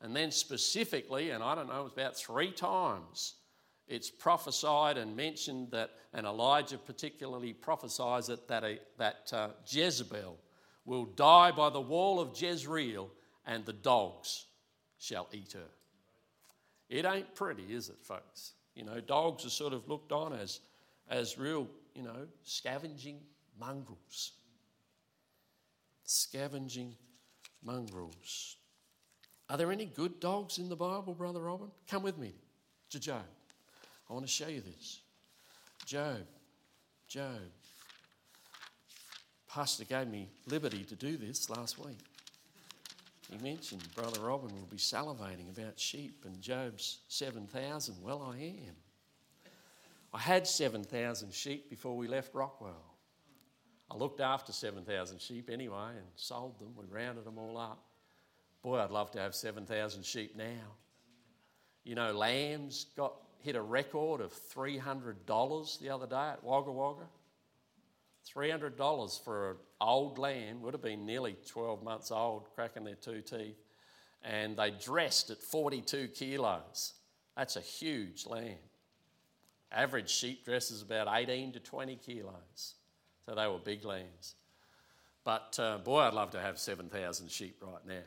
[0.00, 3.34] And then, specifically, and I don't know, about three times,
[3.88, 10.38] it's prophesied and mentioned that, and Elijah particularly prophesies it, that, a, that uh, Jezebel
[10.84, 13.10] will die by the wall of Jezreel,
[13.46, 14.46] and the dogs
[14.98, 15.70] shall eat her.
[16.88, 18.52] It ain't pretty, is it, folks?
[18.74, 20.60] You know, dogs are sort of looked on as,
[21.08, 23.20] as real, you know, scavenging
[23.58, 24.32] mongrels.
[26.04, 26.94] Scavenging
[27.62, 28.56] mongrels.
[29.50, 31.70] Are there any good dogs in the Bible, Brother Robin?
[31.88, 32.32] Come with me
[32.90, 33.24] to Job.
[34.08, 35.00] I want to show you this.
[35.84, 36.26] Job.
[37.08, 37.40] Job.
[39.48, 41.98] Pastor gave me liberty to do this last week.
[43.32, 47.96] He mentioned Brother Robin will be salivating about sheep and Job's 7,000.
[48.02, 48.74] Well, I am.
[50.12, 52.84] I had 7,000 sheep before we left Rockwell.
[53.90, 56.74] I looked after 7,000 sheep anyway and sold them.
[56.76, 57.82] We rounded them all up.
[58.62, 60.76] Boy, I'd love to have 7,000 sheep now.
[61.84, 67.06] You know, lambs got hit a record of $300 the other day at Wagga Wagga.
[68.34, 73.20] $300 for an old lamb, would have been nearly 12 months old, cracking their two
[73.20, 73.56] teeth,
[74.22, 76.94] and they dressed at 42 kilos.
[77.36, 78.58] That's a huge lamb.
[79.70, 82.74] Average sheep dress is about 18 to 20 kilos.
[83.24, 84.34] So they were big lambs.
[85.24, 88.02] But uh, boy, I'd love to have 7,000 sheep right now.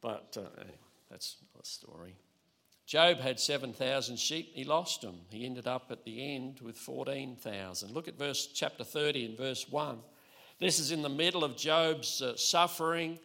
[0.00, 0.76] But uh, anyway,
[1.10, 2.16] that's a story.
[2.86, 5.20] Job had 7,000 sheep, he lost them.
[5.30, 7.92] He ended up at the end with 14,000.
[7.92, 9.98] Look at verse chapter 30 and verse 1.
[10.58, 13.18] This is in the middle of Job's uh, suffering,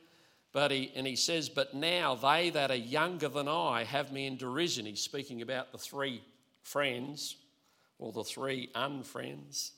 [0.53, 4.25] but he, and he says, But now they that are younger than I have me
[4.25, 4.85] in derision.
[4.85, 6.23] He's speaking about the three
[6.63, 7.35] friends,
[7.99, 9.71] or the three unfriends,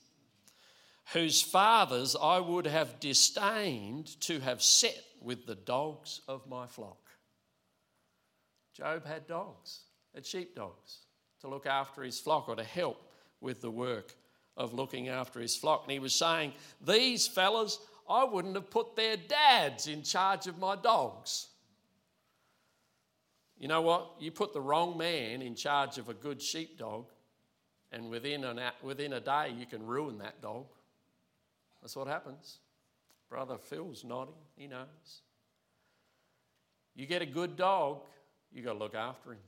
[1.13, 6.97] whose fathers I would have disdained to have set with the dogs of my flock.
[8.79, 9.81] Job had dogs,
[10.15, 10.99] had sheepdogs
[11.41, 13.01] to look after his flock or to help
[13.41, 14.15] with the work
[14.57, 15.83] of looking after his flock.
[15.83, 16.53] And he was saying,
[16.85, 21.47] These fellas, I wouldn't have put their dads in charge of my dogs.
[23.57, 24.11] You know what?
[24.19, 27.07] You put the wrong man in charge of a good sheepdog,
[27.91, 30.65] And within, an, within a day, you can ruin that dog.
[31.81, 32.59] That's what happens.
[33.29, 35.21] Brother Phil's nodding, he knows.
[36.95, 38.01] You get a good dog,
[38.51, 39.39] you got to look after him.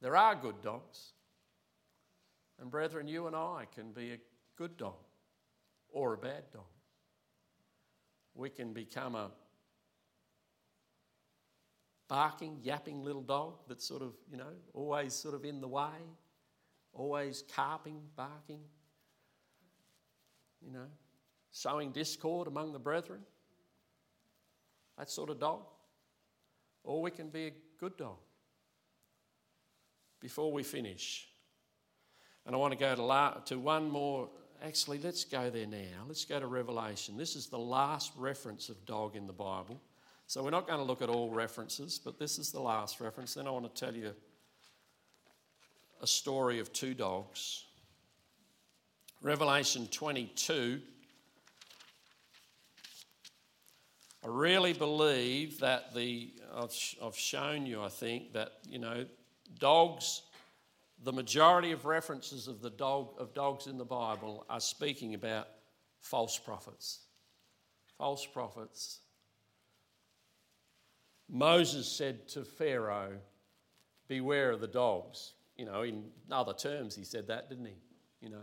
[0.00, 1.12] There are good dogs.
[2.60, 4.18] And brethren, you and I can be a
[4.56, 4.94] good dog
[5.90, 6.64] or a bad dog.
[8.34, 9.30] We can become a
[12.08, 15.90] barking, yapping little dog that's sort of, you know, always sort of in the way,
[16.92, 18.60] always carping, barking,
[20.64, 20.86] you know,
[21.50, 23.20] sowing discord among the brethren.
[24.98, 25.62] That sort of dog.
[26.84, 28.16] Or we can be a good dog.
[30.20, 31.28] Before we finish,
[32.46, 34.28] and I want to go to, la- to one more.
[34.62, 36.04] Actually, let's go there now.
[36.06, 37.16] Let's go to Revelation.
[37.16, 39.80] This is the last reference of dog in the Bible.
[40.26, 43.34] So we're not going to look at all references, but this is the last reference.
[43.34, 44.12] Then I want to tell you
[46.00, 47.64] a story of two dogs.
[49.22, 50.80] Revelation 22.
[54.26, 59.06] I really believe that the, I've, I've shown you, I think, that, you know,
[59.60, 60.22] dogs,
[61.04, 65.46] the majority of references of the dog, of dogs in the Bible are speaking about
[66.00, 67.02] false prophets.
[67.98, 68.98] False prophets
[71.28, 73.18] Moses said to Pharaoh,
[74.08, 75.34] Beware of the dogs.
[75.56, 77.76] You know, in other terms, he said that, didn't he?
[78.20, 78.42] You know,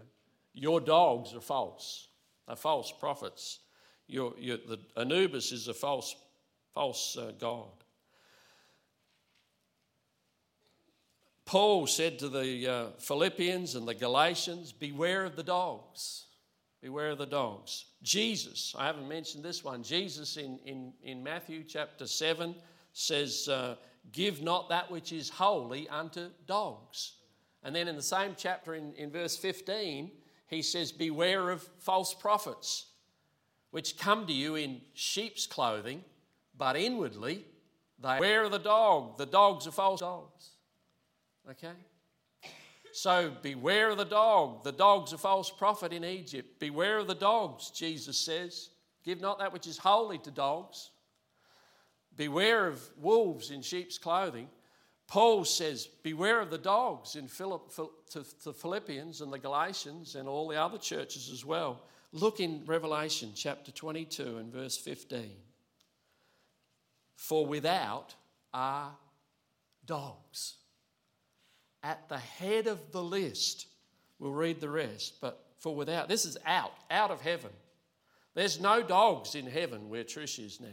[0.54, 2.08] your dogs are false.
[2.48, 3.60] They're false prophets.
[4.08, 6.16] Your, your, the, Anubis is a false,
[6.74, 7.72] false uh, god.
[11.46, 16.26] Paul said to the uh, Philippians and the Galatians, Beware of the dogs.
[16.82, 17.86] Beware of the dogs.
[18.02, 19.84] Jesus, I haven't mentioned this one.
[19.84, 22.56] Jesus in, in, in Matthew chapter 7
[22.92, 23.76] says, uh,
[24.12, 27.14] Give not that which is holy unto dogs.
[27.64, 30.12] And then in the same chapter, in, in verse 15,
[30.48, 32.88] he says, Beware of false prophets,
[33.74, 36.04] which come to you in sheep's clothing,
[36.56, 37.44] but inwardly
[37.98, 39.18] they wear the dog.
[39.18, 40.52] The dogs are false dogs.
[41.50, 41.74] Okay?
[42.92, 44.64] So beware of the dog.
[44.64, 46.60] The dog's a false prophet in Egypt.
[46.60, 48.70] Beware of the dogs, Jesus says.
[49.04, 50.92] Give not that which is holy to dogs.
[52.16, 54.50] Beware of wolves in sheep's clothing.
[55.08, 57.74] Paul says, Beware of the dogs in Philip,
[58.12, 61.82] to the Philippians and the Galatians and all the other churches as well.
[62.14, 65.32] Look in Revelation chapter 22 and verse 15.
[67.16, 68.14] For without
[68.54, 68.92] are
[69.88, 70.54] dogs.
[71.82, 73.66] At the head of the list,
[74.20, 77.50] we'll read the rest, but for without, this is out, out of heaven.
[78.36, 80.68] There's no dogs in heaven where Trish is now.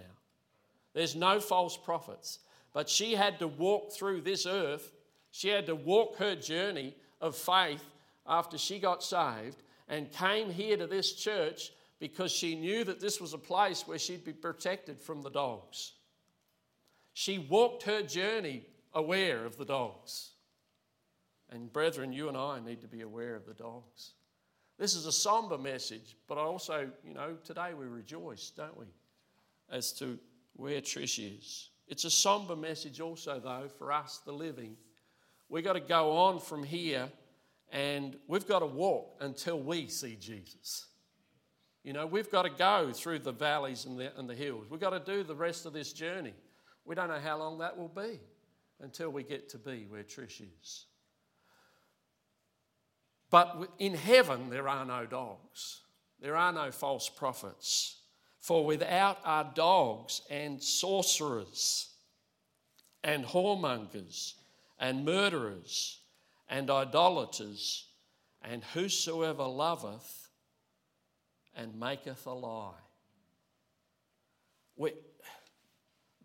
[0.92, 2.40] There's no false prophets.
[2.74, 4.92] But she had to walk through this earth.
[5.30, 7.84] She had to walk her journey of faith
[8.26, 13.20] after she got saved and came here to this church because she knew that this
[13.20, 15.92] was a place where she'd be protected from the dogs.
[17.12, 20.30] She walked her journey aware of the dogs.
[21.50, 24.12] And, brethren, you and I need to be aware of the dogs.
[24.78, 28.86] This is a somber message, but I also, you know, today we rejoice, don't we,
[29.70, 30.18] as to
[30.54, 31.70] where Trish is.
[31.88, 34.76] It's a somber message, also, though, for us, the living.
[35.48, 37.10] We've got to go on from here
[37.70, 40.86] and we've got to walk until we see Jesus.
[41.84, 44.66] You know, we've got to go through the valleys and the, and the hills.
[44.68, 46.34] We've got to do the rest of this journey.
[46.84, 48.20] We don't know how long that will be
[48.80, 50.86] until we get to be where Trish is.
[53.30, 55.80] But in heaven, there are no dogs,
[56.20, 57.96] there are no false prophets.
[58.40, 61.90] For without are dogs and sorcerers
[63.04, 64.32] and whoremongers
[64.78, 65.99] and murderers
[66.50, 67.86] and idolaters
[68.42, 70.28] and whosoever loveth
[71.56, 72.74] and maketh a lie.
[74.76, 74.92] We,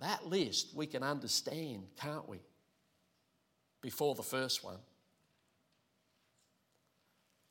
[0.01, 2.39] that list we can understand, can't we?
[3.81, 4.79] Before the first one.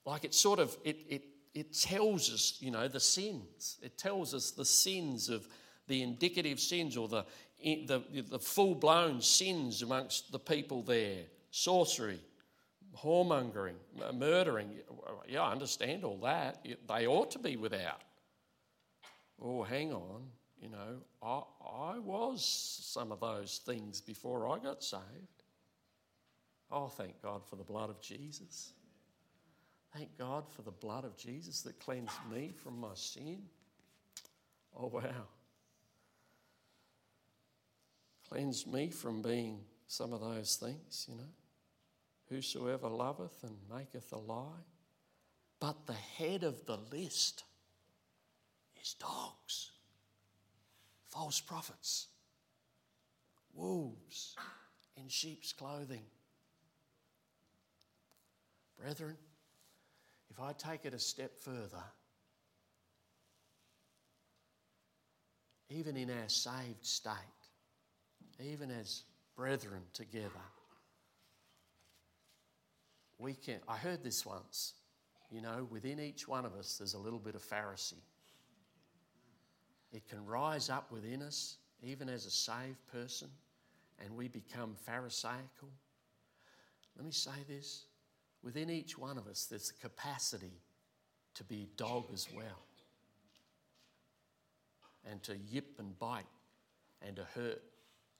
[0.04, 1.22] Like it sort of, it, it
[1.54, 3.78] it tells us, you know, the sins.
[3.80, 5.46] It tells us the sins of
[5.86, 7.24] the indicative sins or the,
[7.62, 11.22] the, the full blown sins amongst the people there
[11.54, 12.18] sorcery,
[13.02, 14.70] whoremongering, uh, murdering.
[15.28, 16.64] Yeah, I understand all that.
[16.64, 18.02] They ought to be without.
[19.40, 20.22] Oh, hang on.
[20.60, 21.42] You know, I,
[21.94, 25.02] I was some of those things before I got saved.
[26.70, 28.72] Oh, thank God for the blood of Jesus.
[29.94, 33.42] Thank God for the blood of Jesus that cleansed me from my sin.
[34.76, 35.28] Oh, wow.
[38.28, 41.22] Cleansed me from being some of those things, you know.
[42.34, 44.64] Whosoever loveth and maketh a lie.
[45.60, 47.44] But the head of the list
[48.82, 49.70] is dogs,
[51.10, 52.08] false prophets,
[53.54, 54.34] wolves
[54.96, 56.02] in sheep's clothing.
[58.80, 59.16] Brethren,
[60.30, 61.84] if I take it a step further,
[65.70, 67.14] even in our saved state,
[68.40, 69.04] even as
[69.36, 70.42] brethren together,
[73.18, 73.60] we can.
[73.68, 74.74] I heard this once.
[75.30, 77.94] You know, within each one of us, there's a little bit of Pharisee.
[79.92, 83.28] It can rise up within us, even as a saved person,
[84.04, 85.68] and we become Pharisaical.
[86.96, 87.86] Let me say this
[88.42, 90.60] within each one of us, there's a capacity
[91.34, 92.62] to be dog as well,
[95.10, 96.26] and to yip and bite,
[97.02, 97.62] and to hurt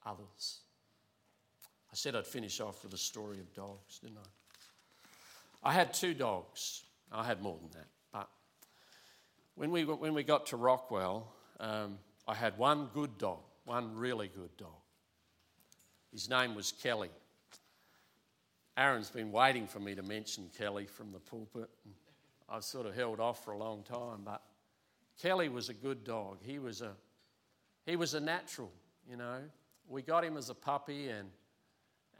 [0.05, 0.61] others.
[1.92, 4.28] I said I'd finish off with a story of dogs, didn't I?
[5.64, 6.82] I had two dogs.
[7.10, 7.86] I had more than that.
[8.12, 8.28] But
[9.54, 11.98] when we, when we got to Rockwell, um,
[12.28, 14.68] I had one good dog, one really good dog.
[16.12, 17.10] His name was Kelly.
[18.76, 21.70] Aaron's been waiting for me to mention Kelly from the pulpit.
[22.48, 24.42] I've sort of held off for a long time, but
[25.20, 26.38] Kelly was a good dog.
[26.42, 26.92] He was a,
[27.86, 28.70] he was a natural,
[29.08, 29.38] you know.
[29.88, 31.30] We got him as a puppy, and,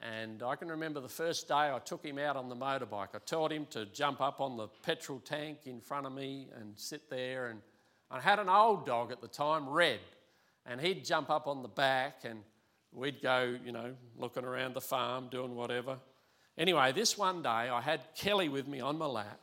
[0.03, 3.09] and I can remember the first day I took him out on the motorbike.
[3.15, 6.73] I taught him to jump up on the petrol tank in front of me and
[6.77, 7.49] sit there.
[7.49, 7.61] And
[8.11, 10.01] I had an old dog at the time, Red,
[10.67, 12.41] and he'd jump up on the back, and
[12.93, 15.99] we'd go, you know, looking around the farm, doing whatever.
[16.57, 19.41] Anyway, this one day I had Kelly with me on my lap,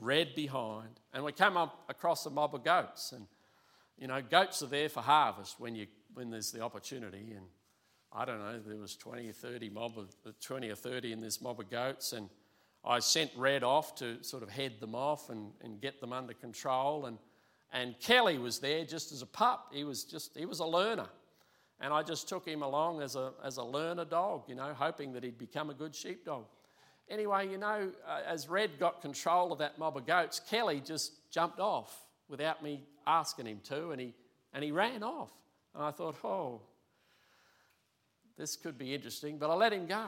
[0.00, 3.12] Red behind, and we came up across a mob of goats.
[3.12, 3.26] And,
[3.98, 7.32] you know, goats are there for harvest when, you, when there's the opportunity.
[7.36, 7.46] And
[8.12, 11.40] I don't know, there was 20 or 30 mob of, 20 or 30 in this
[11.40, 12.12] mob of goats.
[12.12, 12.28] And
[12.84, 16.34] I sent Red off to sort of head them off and, and get them under
[16.34, 17.06] control.
[17.06, 17.18] And,
[17.72, 19.70] and Kelly was there just as a pup.
[19.72, 21.06] He was just, he was a learner.
[21.80, 25.12] And I just took him along as a, as a learner dog, you know, hoping
[25.12, 26.44] that he'd become a good sheepdog.
[27.08, 31.12] Anyway, you know, uh, as Red got control of that mob of goats, Kelly just
[31.30, 34.14] jumped off without me asking him to, and he,
[34.52, 35.30] and he ran off.
[35.74, 36.60] And I thought, oh,
[38.40, 40.06] this could be interesting, but I let him go.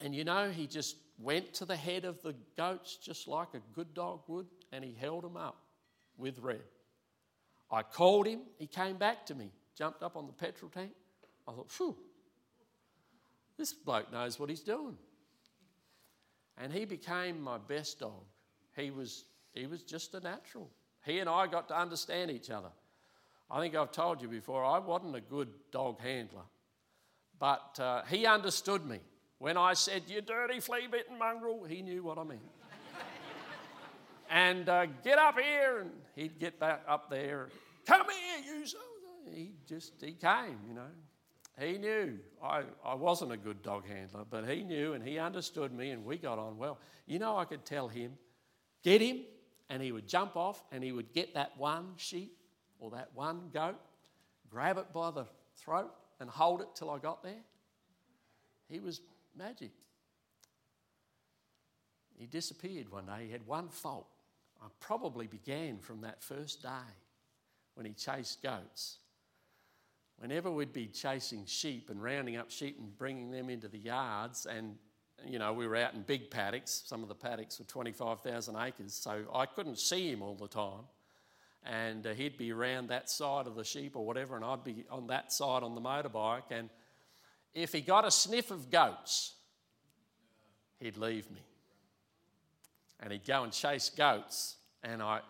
[0.00, 3.60] And you know, he just went to the head of the goats just like a
[3.74, 5.56] good dog would, and he held them up
[6.16, 6.62] with Red.
[7.70, 10.92] I called him, he came back to me jumped up on the petrol tank.
[11.46, 11.96] I thought, phew,
[13.58, 14.96] this bloke knows what he's doing.
[16.58, 18.24] And he became my best dog.
[18.74, 20.70] He was, he was just a natural.
[21.04, 22.70] He and I got to understand each other.
[23.50, 26.42] I think I've told you before, I wasn't a good dog handler,
[27.38, 29.00] but uh, he understood me.
[29.38, 32.40] When I said, You dirty flea bitten mongrel, he knew what I meant.
[34.30, 37.48] and uh, get up here, and he'd get back up there.
[37.86, 38.66] Come here, you
[39.32, 40.88] he just, he came, you know.
[41.58, 45.72] He knew I, I wasn't a good dog handler, but he knew and he understood
[45.72, 46.78] me and we got on well.
[47.06, 48.12] You know, I could tell him,
[48.82, 49.22] get him,
[49.70, 52.36] and he would jump off and he would get that one sheep
[52.78, 53.80] or that one goat,
[54.50, 55.24] grab it by the
[55.56, 57.42] throat and hold it till I got there.
[58.68, 59.00] He was
[59.36, 59.70] magic.
[62.18, 63.26] He disappeared one day.
[63.26, 64.06] He had one fault.
[64.62, 66.68] I probably began from that first day
[67.74, 68.98] when he chased goats
[70.18, 74.46] whenever we'd be chasing sheep and rounding up sheep and bringing them into the yards,
[74.46, 74.76] and
[75.26, 76.82] you know, we were out in big paddocks.
[76.86, 80.84] Some of the paddocks were 25,000 acres, so I couldn't see him all the time.
[81.64, 84.84] And uh, he'd be around that side of the sheep or whatever, and I'd be
[84.90, 86.50] on that side on the motorbike.
[86.50, 86.70] And
[87.54, 89.34] if he got a sniff of goats,
[90.78, 91.40] he'd leave me.
[93.00, 94.56] And he'd go and chase goats.
[94.84, 95.20] And I,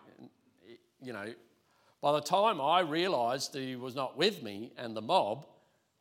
[1.01, 1.33] you know,
[2.01, 5.47] by the time I realised he was not with me and the mob,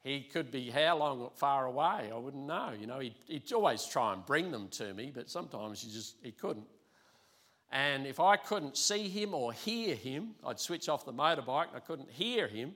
[0.04, 2.10] he could be how long far away?
[2.12, 2.72] I wouldn't know.
[2.78, 6.16] You know, he'd, he'd always try and bring them to me, but sometimes he just
[6.22, 6.66] he couldn't.
[7.72, 11.76] And if I couldn't see him or hear him, I'd switch off the motorbike and
[11.76, 12.74] I couldn't hear him.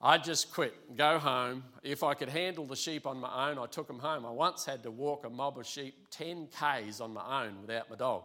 [0.00, 1.64] I'd just quit, go home.
[1.82, 4.24] If I could handle the sheep on my own, I took them home.
[4.24, 7.90] I once had to walk a mob of sheep 10 Ks on my own without
[7.90, 8.22] my dog.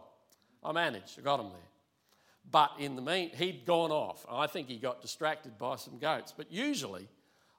[0.62, 1.68] I managed, I got them there.
[2.50, 4.24] But in the mean, he'd gone off.
[4.30, 6.32] I think he got distracted by some goats.
[6.36, 7.08] But usually,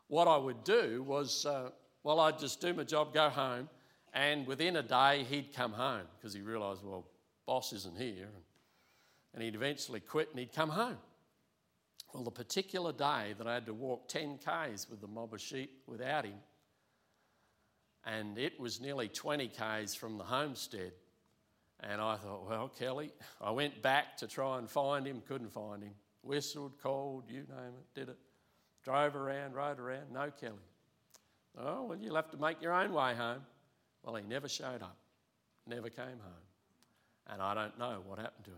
[0.07, 1.71] what I would do was, uh,
[2.03, 3.69] well, I'd just do my job, go home,
[4.13, 7.05] and within a day, he'd come home because he realised, well,
[7.45, 8.29] boss isn't here.
[9.33, 10.97] And he'd eventually quit and he'd come home.
[12.13, 15.41] Well, the particular day that I had to walk 10 Ks with the mob of
[15.41, 16.37] sheep without him,
[18.05, 20.93] and it was nearly 20 k's from the homestead.
[21.81, 25.83] And I thought, well, Kelly, I went back to try and find him, couldn't find
[25.83, 25.91] him.
[26.21, 28.17] Whistled, called, you name it, did it.
[28.83, 30.55] Drove around, rode around, no Kelly.
[31.57, 33.41] Oh, well, you'll have to make your own way home.
[34.03, 34.97] Well, he never showed up,
[35.67, 36.44] never came home.
[37.31, 38.57] And I don't know what happened to him.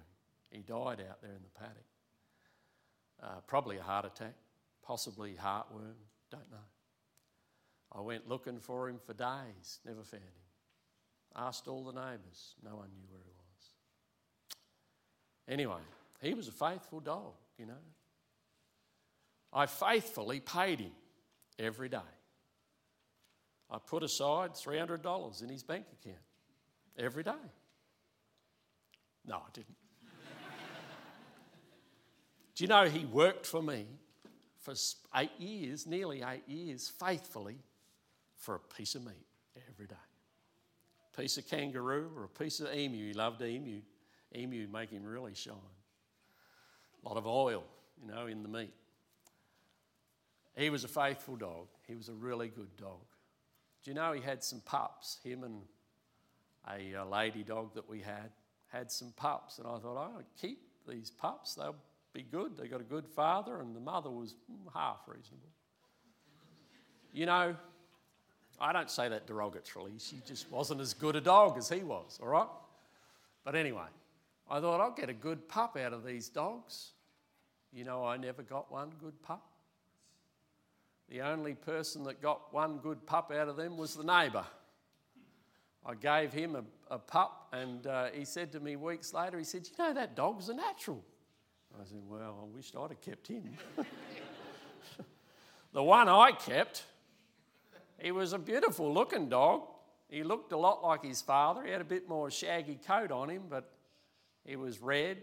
[0.49, 1.85] He died out there in the paddock.
[3.21, 4.35] Uh, probably a heart attack,
[4.83, 5.95] possibly heartworm,
[6.29, 6.57] don't know.
[7.91, 10.29] I went looking for him for days, never found him.
[11.35, 13.69] Asked all the neighbours, no one knew where he was.
[15.47, 15.81] Anyway,
[16.21, 17.73] he was a faithful dog, you know.
[19.53, 20.91] I faithfully paid him
[21.57, 21.97] every day.
[23.69, 26.21] I put aside $300 in his bank account
[26.97, 27.31] every day.
[29.27, 29.75] No, I didn't.
[32.55, 33.85] Do you know he worked for me
[34.61, 34.73] for
[35.15, 37.57] eight years, nearly eight years, faithfully
[38.35, 39.27] for a piece of meat
[39.69, 39.95] every day?
[41.13, 43.09] A piece of kangaroo or a piece of emu.
[43.09, 43.81] He loved emu.
[44.35, 45.55] Emu make him really shine.
[47.03, 47.63] A lot of oil,
[48.01, 48.73] you know, in the meat.
[50.55, 51.67] He was a faithful dog.
[51.87, 53.05] He was a really good dog.
[53.83, 55.19] Do you know he had some pups?
[55.23, 55.61] Him and
[56.67, 58.31] a lady dog that we had
[58.67, 59.59] had some pups.
[59.59, 61.55] And I thought, oh, keep these pups.
[61.55, 61.75] They'll
[62.13, 62.57] be good.
[62.57, 64.35] They got a good father, and the mother was
[64.73, 65.49] half reasonable.
[67.13, 67.55] You know,
[68.59, 69.99] I don't say that derogatorily.
[69.99, 72.47] She just wasn't as good a dog as he was, all right?
[73.43, 73.87] But anyway,
[74.49, 76.91] I thought I'll get a good pup out of these dogs.
[77.71, 79.45] You know, I never got one good pup.
[81.09, 84.45] The only person that got one good pup out of them was the neighbour.
[85.87, 86.63] I gave him a,
[86.93, 90.17] a pup, and uh, he said to me weeks later, he said, You know, that
[90.17, 91.01] dog's a natural.
[91.79, 93.53] I said, Well, I wished I'd have kept him.
[95.71, 96.83] the one I kept,
[97.99, 99.63] he was a beautiful looking dog.
[100.09, 101.63] He looked a lot like his father.
[101.63, 103.71] He had a bit more shaggy coat on him, but
[104.45, 105.17] he was red.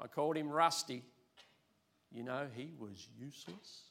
[0.00, 1.02] I called him Rusty.
[2.12, 3.82] You know, he was useless.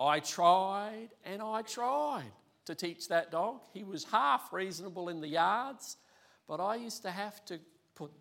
[0.00, 2.32] I tried and I tried
[2.66, 3.60] to teach that dog.
[3.72, 5.96] He was half reasonable in the yards,
[6.46, 7.58] but I used to have to
[7.94, 8.12] put,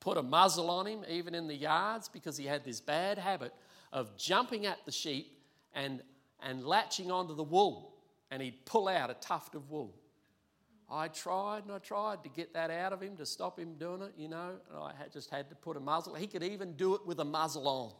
[0.00, 3.52] put a muzzle on him, even in the yards, because he had this bad habit
[3.92, 5.38] of jumping at the sheep
[5.74, 6.02] and,
[6.42, 7.94] and latching onto the wool,
[8.30, 9.94] and he'd pull out a tuft of wool.
[10.90, 14.00] I tried and I tried to get that out of him to stop him doing
[14.00, 14.52] it, you know.
[14.70, 16.14] and I had, just had to put a muzzle.
[16.14, 17.92] He could even do it with a muzzle on.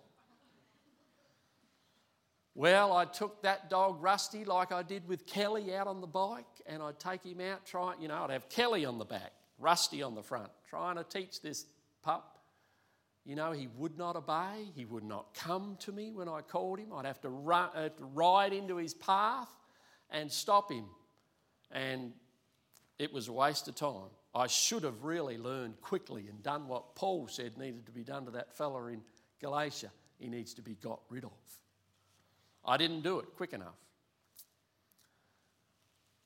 [2.55, 6.45] Well, I took that dog Rusty like I did with Kelly out on the bike,
[6.67, 10.03] and I'd take him out, try, you know, I'd have Kelly on the back, Rusty
[10.03, 11.67] on the front, trying to teach this
[12.03, 12.39] pup.
[13.25, 14.71] You know, he would not obey.
[14.75, 16.93] He would not come to me when I called him.
[16.95, 19.49] I'd have to, run, have uh, to ride into his path
[20.11, 20.87] and stop him.
[21.71, 22.13] And
[22.99, 24.11] it was a waste of time.
[24.35, 28.25] I should have really learned quickly and done what Paul said needed to be done
[28.25, 29.03] to that fella in
[29.41, 29.91] Galatia.
[30.19, 31.31] He needs to be got rid of.
[32.69, 33.75] I didn't do it quick enough.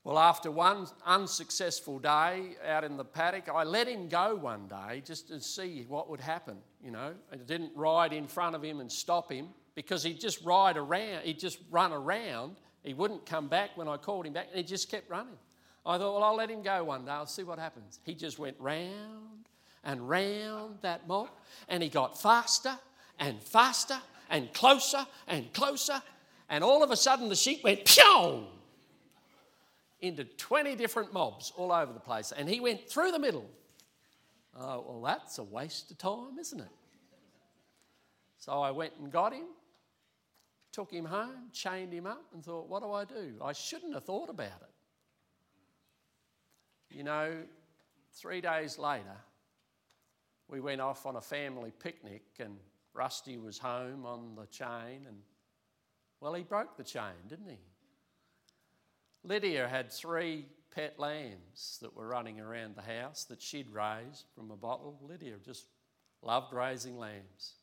[0.05, 5.01] Well, after one unsuccessful day out in the paddock, I let him go one day
[5.07, 6.57] just to see what would happen.
[6.84, 10.45] You know, I didn't ride in front of him and stop him because he'd just
[10.45, 12.57] ride around, he'd just run around.
[12.82, 15.38] He wouldn't come back when I called him back, and he just kept running.
[15.86, 18.01] I thought, well, I'll let him go one day, I'll see what happens.
[18.03, 19.49] He just went round
[19.84, 21.28] and round that mob,
[21.68, 22.76] and he got faster
[23.20, 26.03] and faster and closer and closer
[26.53, 28.44] and all of a sudden the sheep went pew
[30.03, 32.30] into 20 different mobs all over the place.
[32.30, 33.48] And he went through the middle.
[34.55, 36.68] Oh, well, that's a waste of time, isn't it?
[38.36, 39.46] So I went and got him,
[40.72, 43.32] took him home, chained him up, and thought, what do I do?
[43.42, 44.74] I shouldn't have thought about it.
[46.90, 47.34] You know,
[48.12, 49.16] three days later,
[50.48, 52.59] we went off on a family picnic, and
[52.92, 55.16] Rusty was home on the chain, and
[56.23, 57.59] well, he broke the chain, didn't he?
[59.25, 64.53] Lydia had three pet lambs that were running around the house that she'd raised from
[64.53, 65.01] a bottle.
[65.03, 65.66] Lydia just
[66.23, 67.55] loved raising lambs.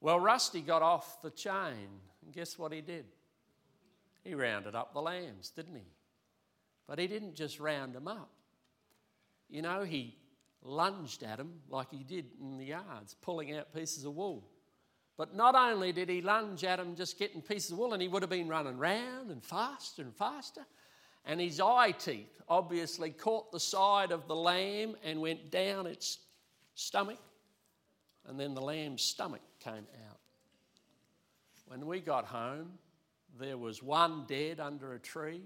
[0.00, 3.04] Well, Rusty got off the chain, and guess what he did?
[4.24, 5.86] He rounded up the lambs, didn't he?
[6.88, 8.30] But he didn't just round them up.
[9.48, 10.16] You know, he
[10.62, 14.48] lunged at them like he did in the yards, pulling out pieces of wool.
[15.16, 18.08] But not only did he lunge at him just getting pieces of wool, and he
[18.08, 20.66] would have been running round and faster and faster.
[21.24, 26.18] And his eye teeth obviously caught the side of the lamb and went down its
[26.74, 27.18] stomach.
[28.26, 30.18] And then the lamb's stomach came out.
[31.66, 32.72] When we got home,
[33.38, 35.42] there was one dead under a tree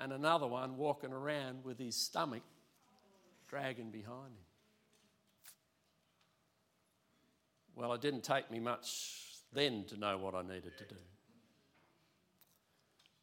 [0.00, 2.42] and another one walking around with his stomach
[3.48, 4.41] dragging behind him.
[7.74, 9.18] Well, it didn't take me much
[9.52, 11.00] then to know what I needed to do.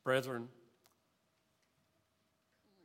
[0.03, 0.47] Brethren,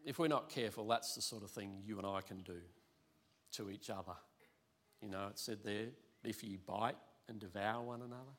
[0.04, 2.60] if we're not careful, that's the sort of thing you and I can do
[3.52, 4.14] to each other.
[5.00, 5.86] You know, it said there,
[6.22, 6.96] if you bite
[7.28, 8.32] and devour one another,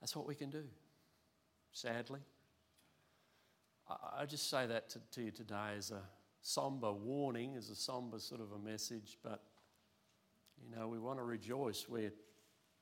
[0.00, 0.64] that's what we can do,
[1.72, 2.20] sadly.
[4.18, 6.00] I, just say that to, to you today as a
[6.42, 9.42] somber warning, as a somber sort of a message, but
[10.64, 12.10] you know, we want to rejoice where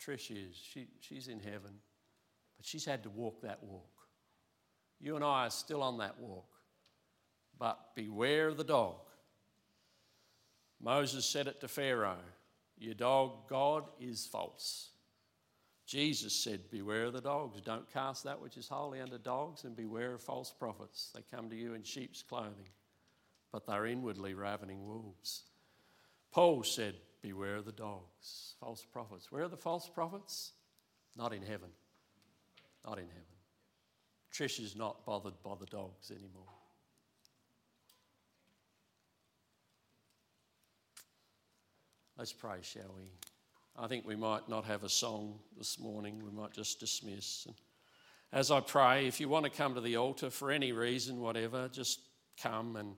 [0.00, 0.56] Trish is.
[0.56, 1.72] She, she's in heaven,
[2.56, 3.88] but she's had to walk that walk.
[5.00, 6.48] You and I are still on that walk,
[7.58, 9.00] but beware of the dog.
[10.80, 12.16] Moses said it to Pharaoh
[12.78, 14.90] Your dog, God, is false.
[15.86, 17.60] Jesus said, Beware of the dogs.
[17.60, 21.10] Don't cast that which is holy under dogs, and beware of false prophets.
[21.14, 22.70] They come to you in sheep's clothing,
[23.52, 25.42] but they're inwardly ravening wolves.
[26.32, 29.30] Paul said, Beware of the dogs, false prophets.
[29.30, 30.52] Where are the false prophets?
[31.16, 31.68] Not in heaven.
[32.84, 33.22] Not in heaven.
[34.34, 36.48] Trish is not bothered by the dogs anymore.
[42.18, 43.04] Let's pray, shall we?
[43.76, 46.22] I think we might not have a song this morning.
[46.24, 47.46] We might just dismiss.
[47.46, 47.54] And
[48.32, 51.68] as I pray, if you want to come to the altar for any reason, whatever,
[51.68, 52.00] just
[52.42, 52.76] come.
[52.76, 52.96] And,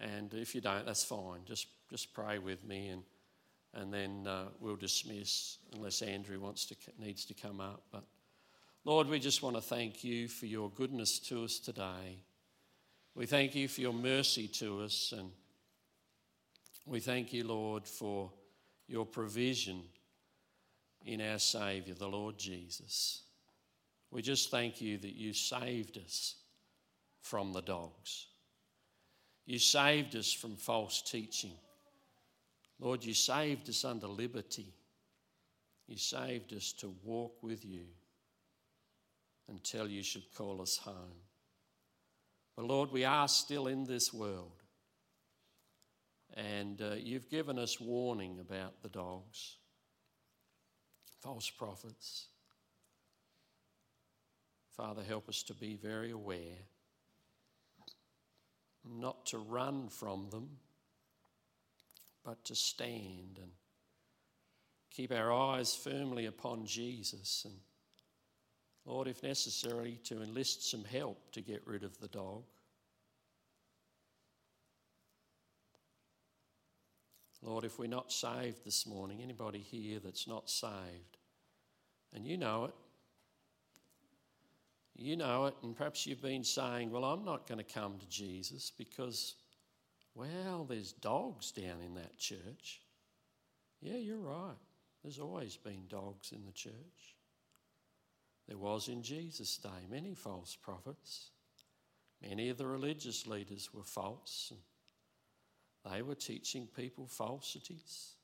[0.00, 1.40] and if you don't, that's fine.
[1.44, 3.02] Just, just pray with me, and,
[3.74, 7.82] and then uh, we'll dismiss unless Andrew wants to, needs to come up.
[7.92, 8.04] But
[8.84, 12.22] Lord, we just want to thank you for your goodness to us today.
[13.14, 15.30] We thank you for your mercy to us, and
[16.86, 18.30] we thank you, Lord, for
[18.86, 19.82] your provision
[21.04, 23.22] in our Saviour, the Lord Jesus.
[24.10, 26.36] We just thank you that you saved us
[27.20, 28.26] from the dogs.
[29.44, 31.52] You saved us from false teaching.
[32.80, 34.72] Lord, you saved us under liberty.
[35.86, 37.86] You saved us to walk with you
[39.48, 41.22] until you should call us home.
[42.56, 44.62] But Lord, we are still in this world.
[46.34, 49.56] And uh, you've given us warning about the dogs
[51.20, 52.28] false prophets.
[54.76, 56.58] Father, help us to be very aware,
[58.84, 60.48] not to run from them,
[62.28, 63.50] but to stand and
[64.90, 67.46] keep our eyes firmly upon Jesus.
[67.46, 67.54] And
[68.84, 72.42] Lord, if necessary, to enlist some help to get rid of the dog.
[77.40, 81.16] Lord, if we're not saved this morning, anybody here that's not saved,
[82.14, 82.74] and you know it,
[84.96, 88.08] you know it, and perhaps you've been saying, Well, I'm not going to come to
[88.10, 89.36] Jesus because,
[90.18, 92.80] well, there's dogs down in that church.
[93.80, 94.56] Yeah, you're right.
[95.02, 97.14] There's always been dogs in the church.
[98.48, 101.30] There was in Jesus' day many false prophets.
[102.20, 104.52] Many of the religious leaders were false.
[105.88, 108.14] They were teaching people falsities.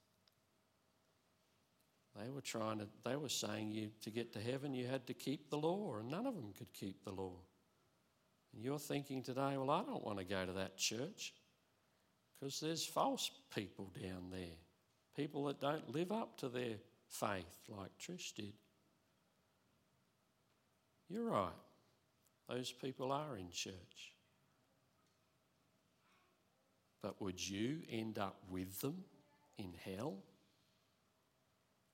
[2.21, 5.15] They were trying to, they were saying you to get to heaven you had to
[5.15, 7.37] keep the law, and none of them could keep the law.
[8.53, 11.33] And you're thinking today, well, I don't want to go to that church
[12.39, 14.57] because there's false people down there,
[15.17, 16.77] people that don't live up to their
[17.09, 18.53] faith like Trish did.
[21.09, 21.51] You're right,
[22.49, 24.13] those people are in church.
[27.03, 29.05] But would you end up with them
[29.59, 30.17] in hell?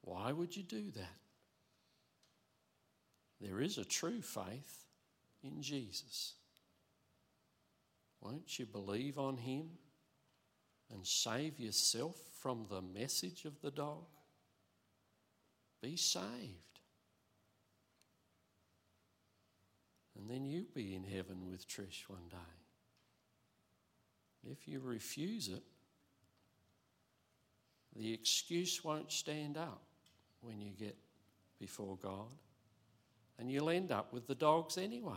[0.03, 1.19] Why would you do that?
[3.41, 4.85] There is a true faith
[5.43, 6.35] in Jesus.
[8.21, 9.71] Won't you believe on him
[10.93, 14.05] and save yourself from the message of the dog?
[15.83, 16.81] Be saved.
[20.19, 22.37] And then you'll be in heaven with Trish one day.
[24.51, 25.63] If you refuse it,
[27.97, 29.83] the excuse won't stand up
[30.43, 30.97] when you get
[31.59, 32.33] before God,
[33.39, 35.15] and you'll end up with the dogs anyway.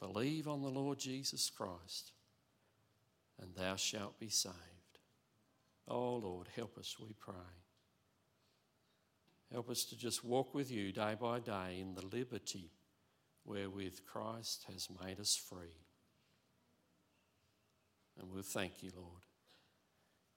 [0.00, 2.12] Believe on the Lord Jesus Christ,
[3.42, 4.54] and thou shalt be saved.
[5.88, 7.34] Oh Lord, help us, we pray.
[9.52, 12.70] Help us to just walk with you day by day in the liberty
[13.44, 15.82] wherewith Christ has made us free.
[18.18, 19.22] And we'll thank you, Lord.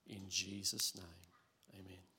[0.08, 2.15] In Jesus' name, amen.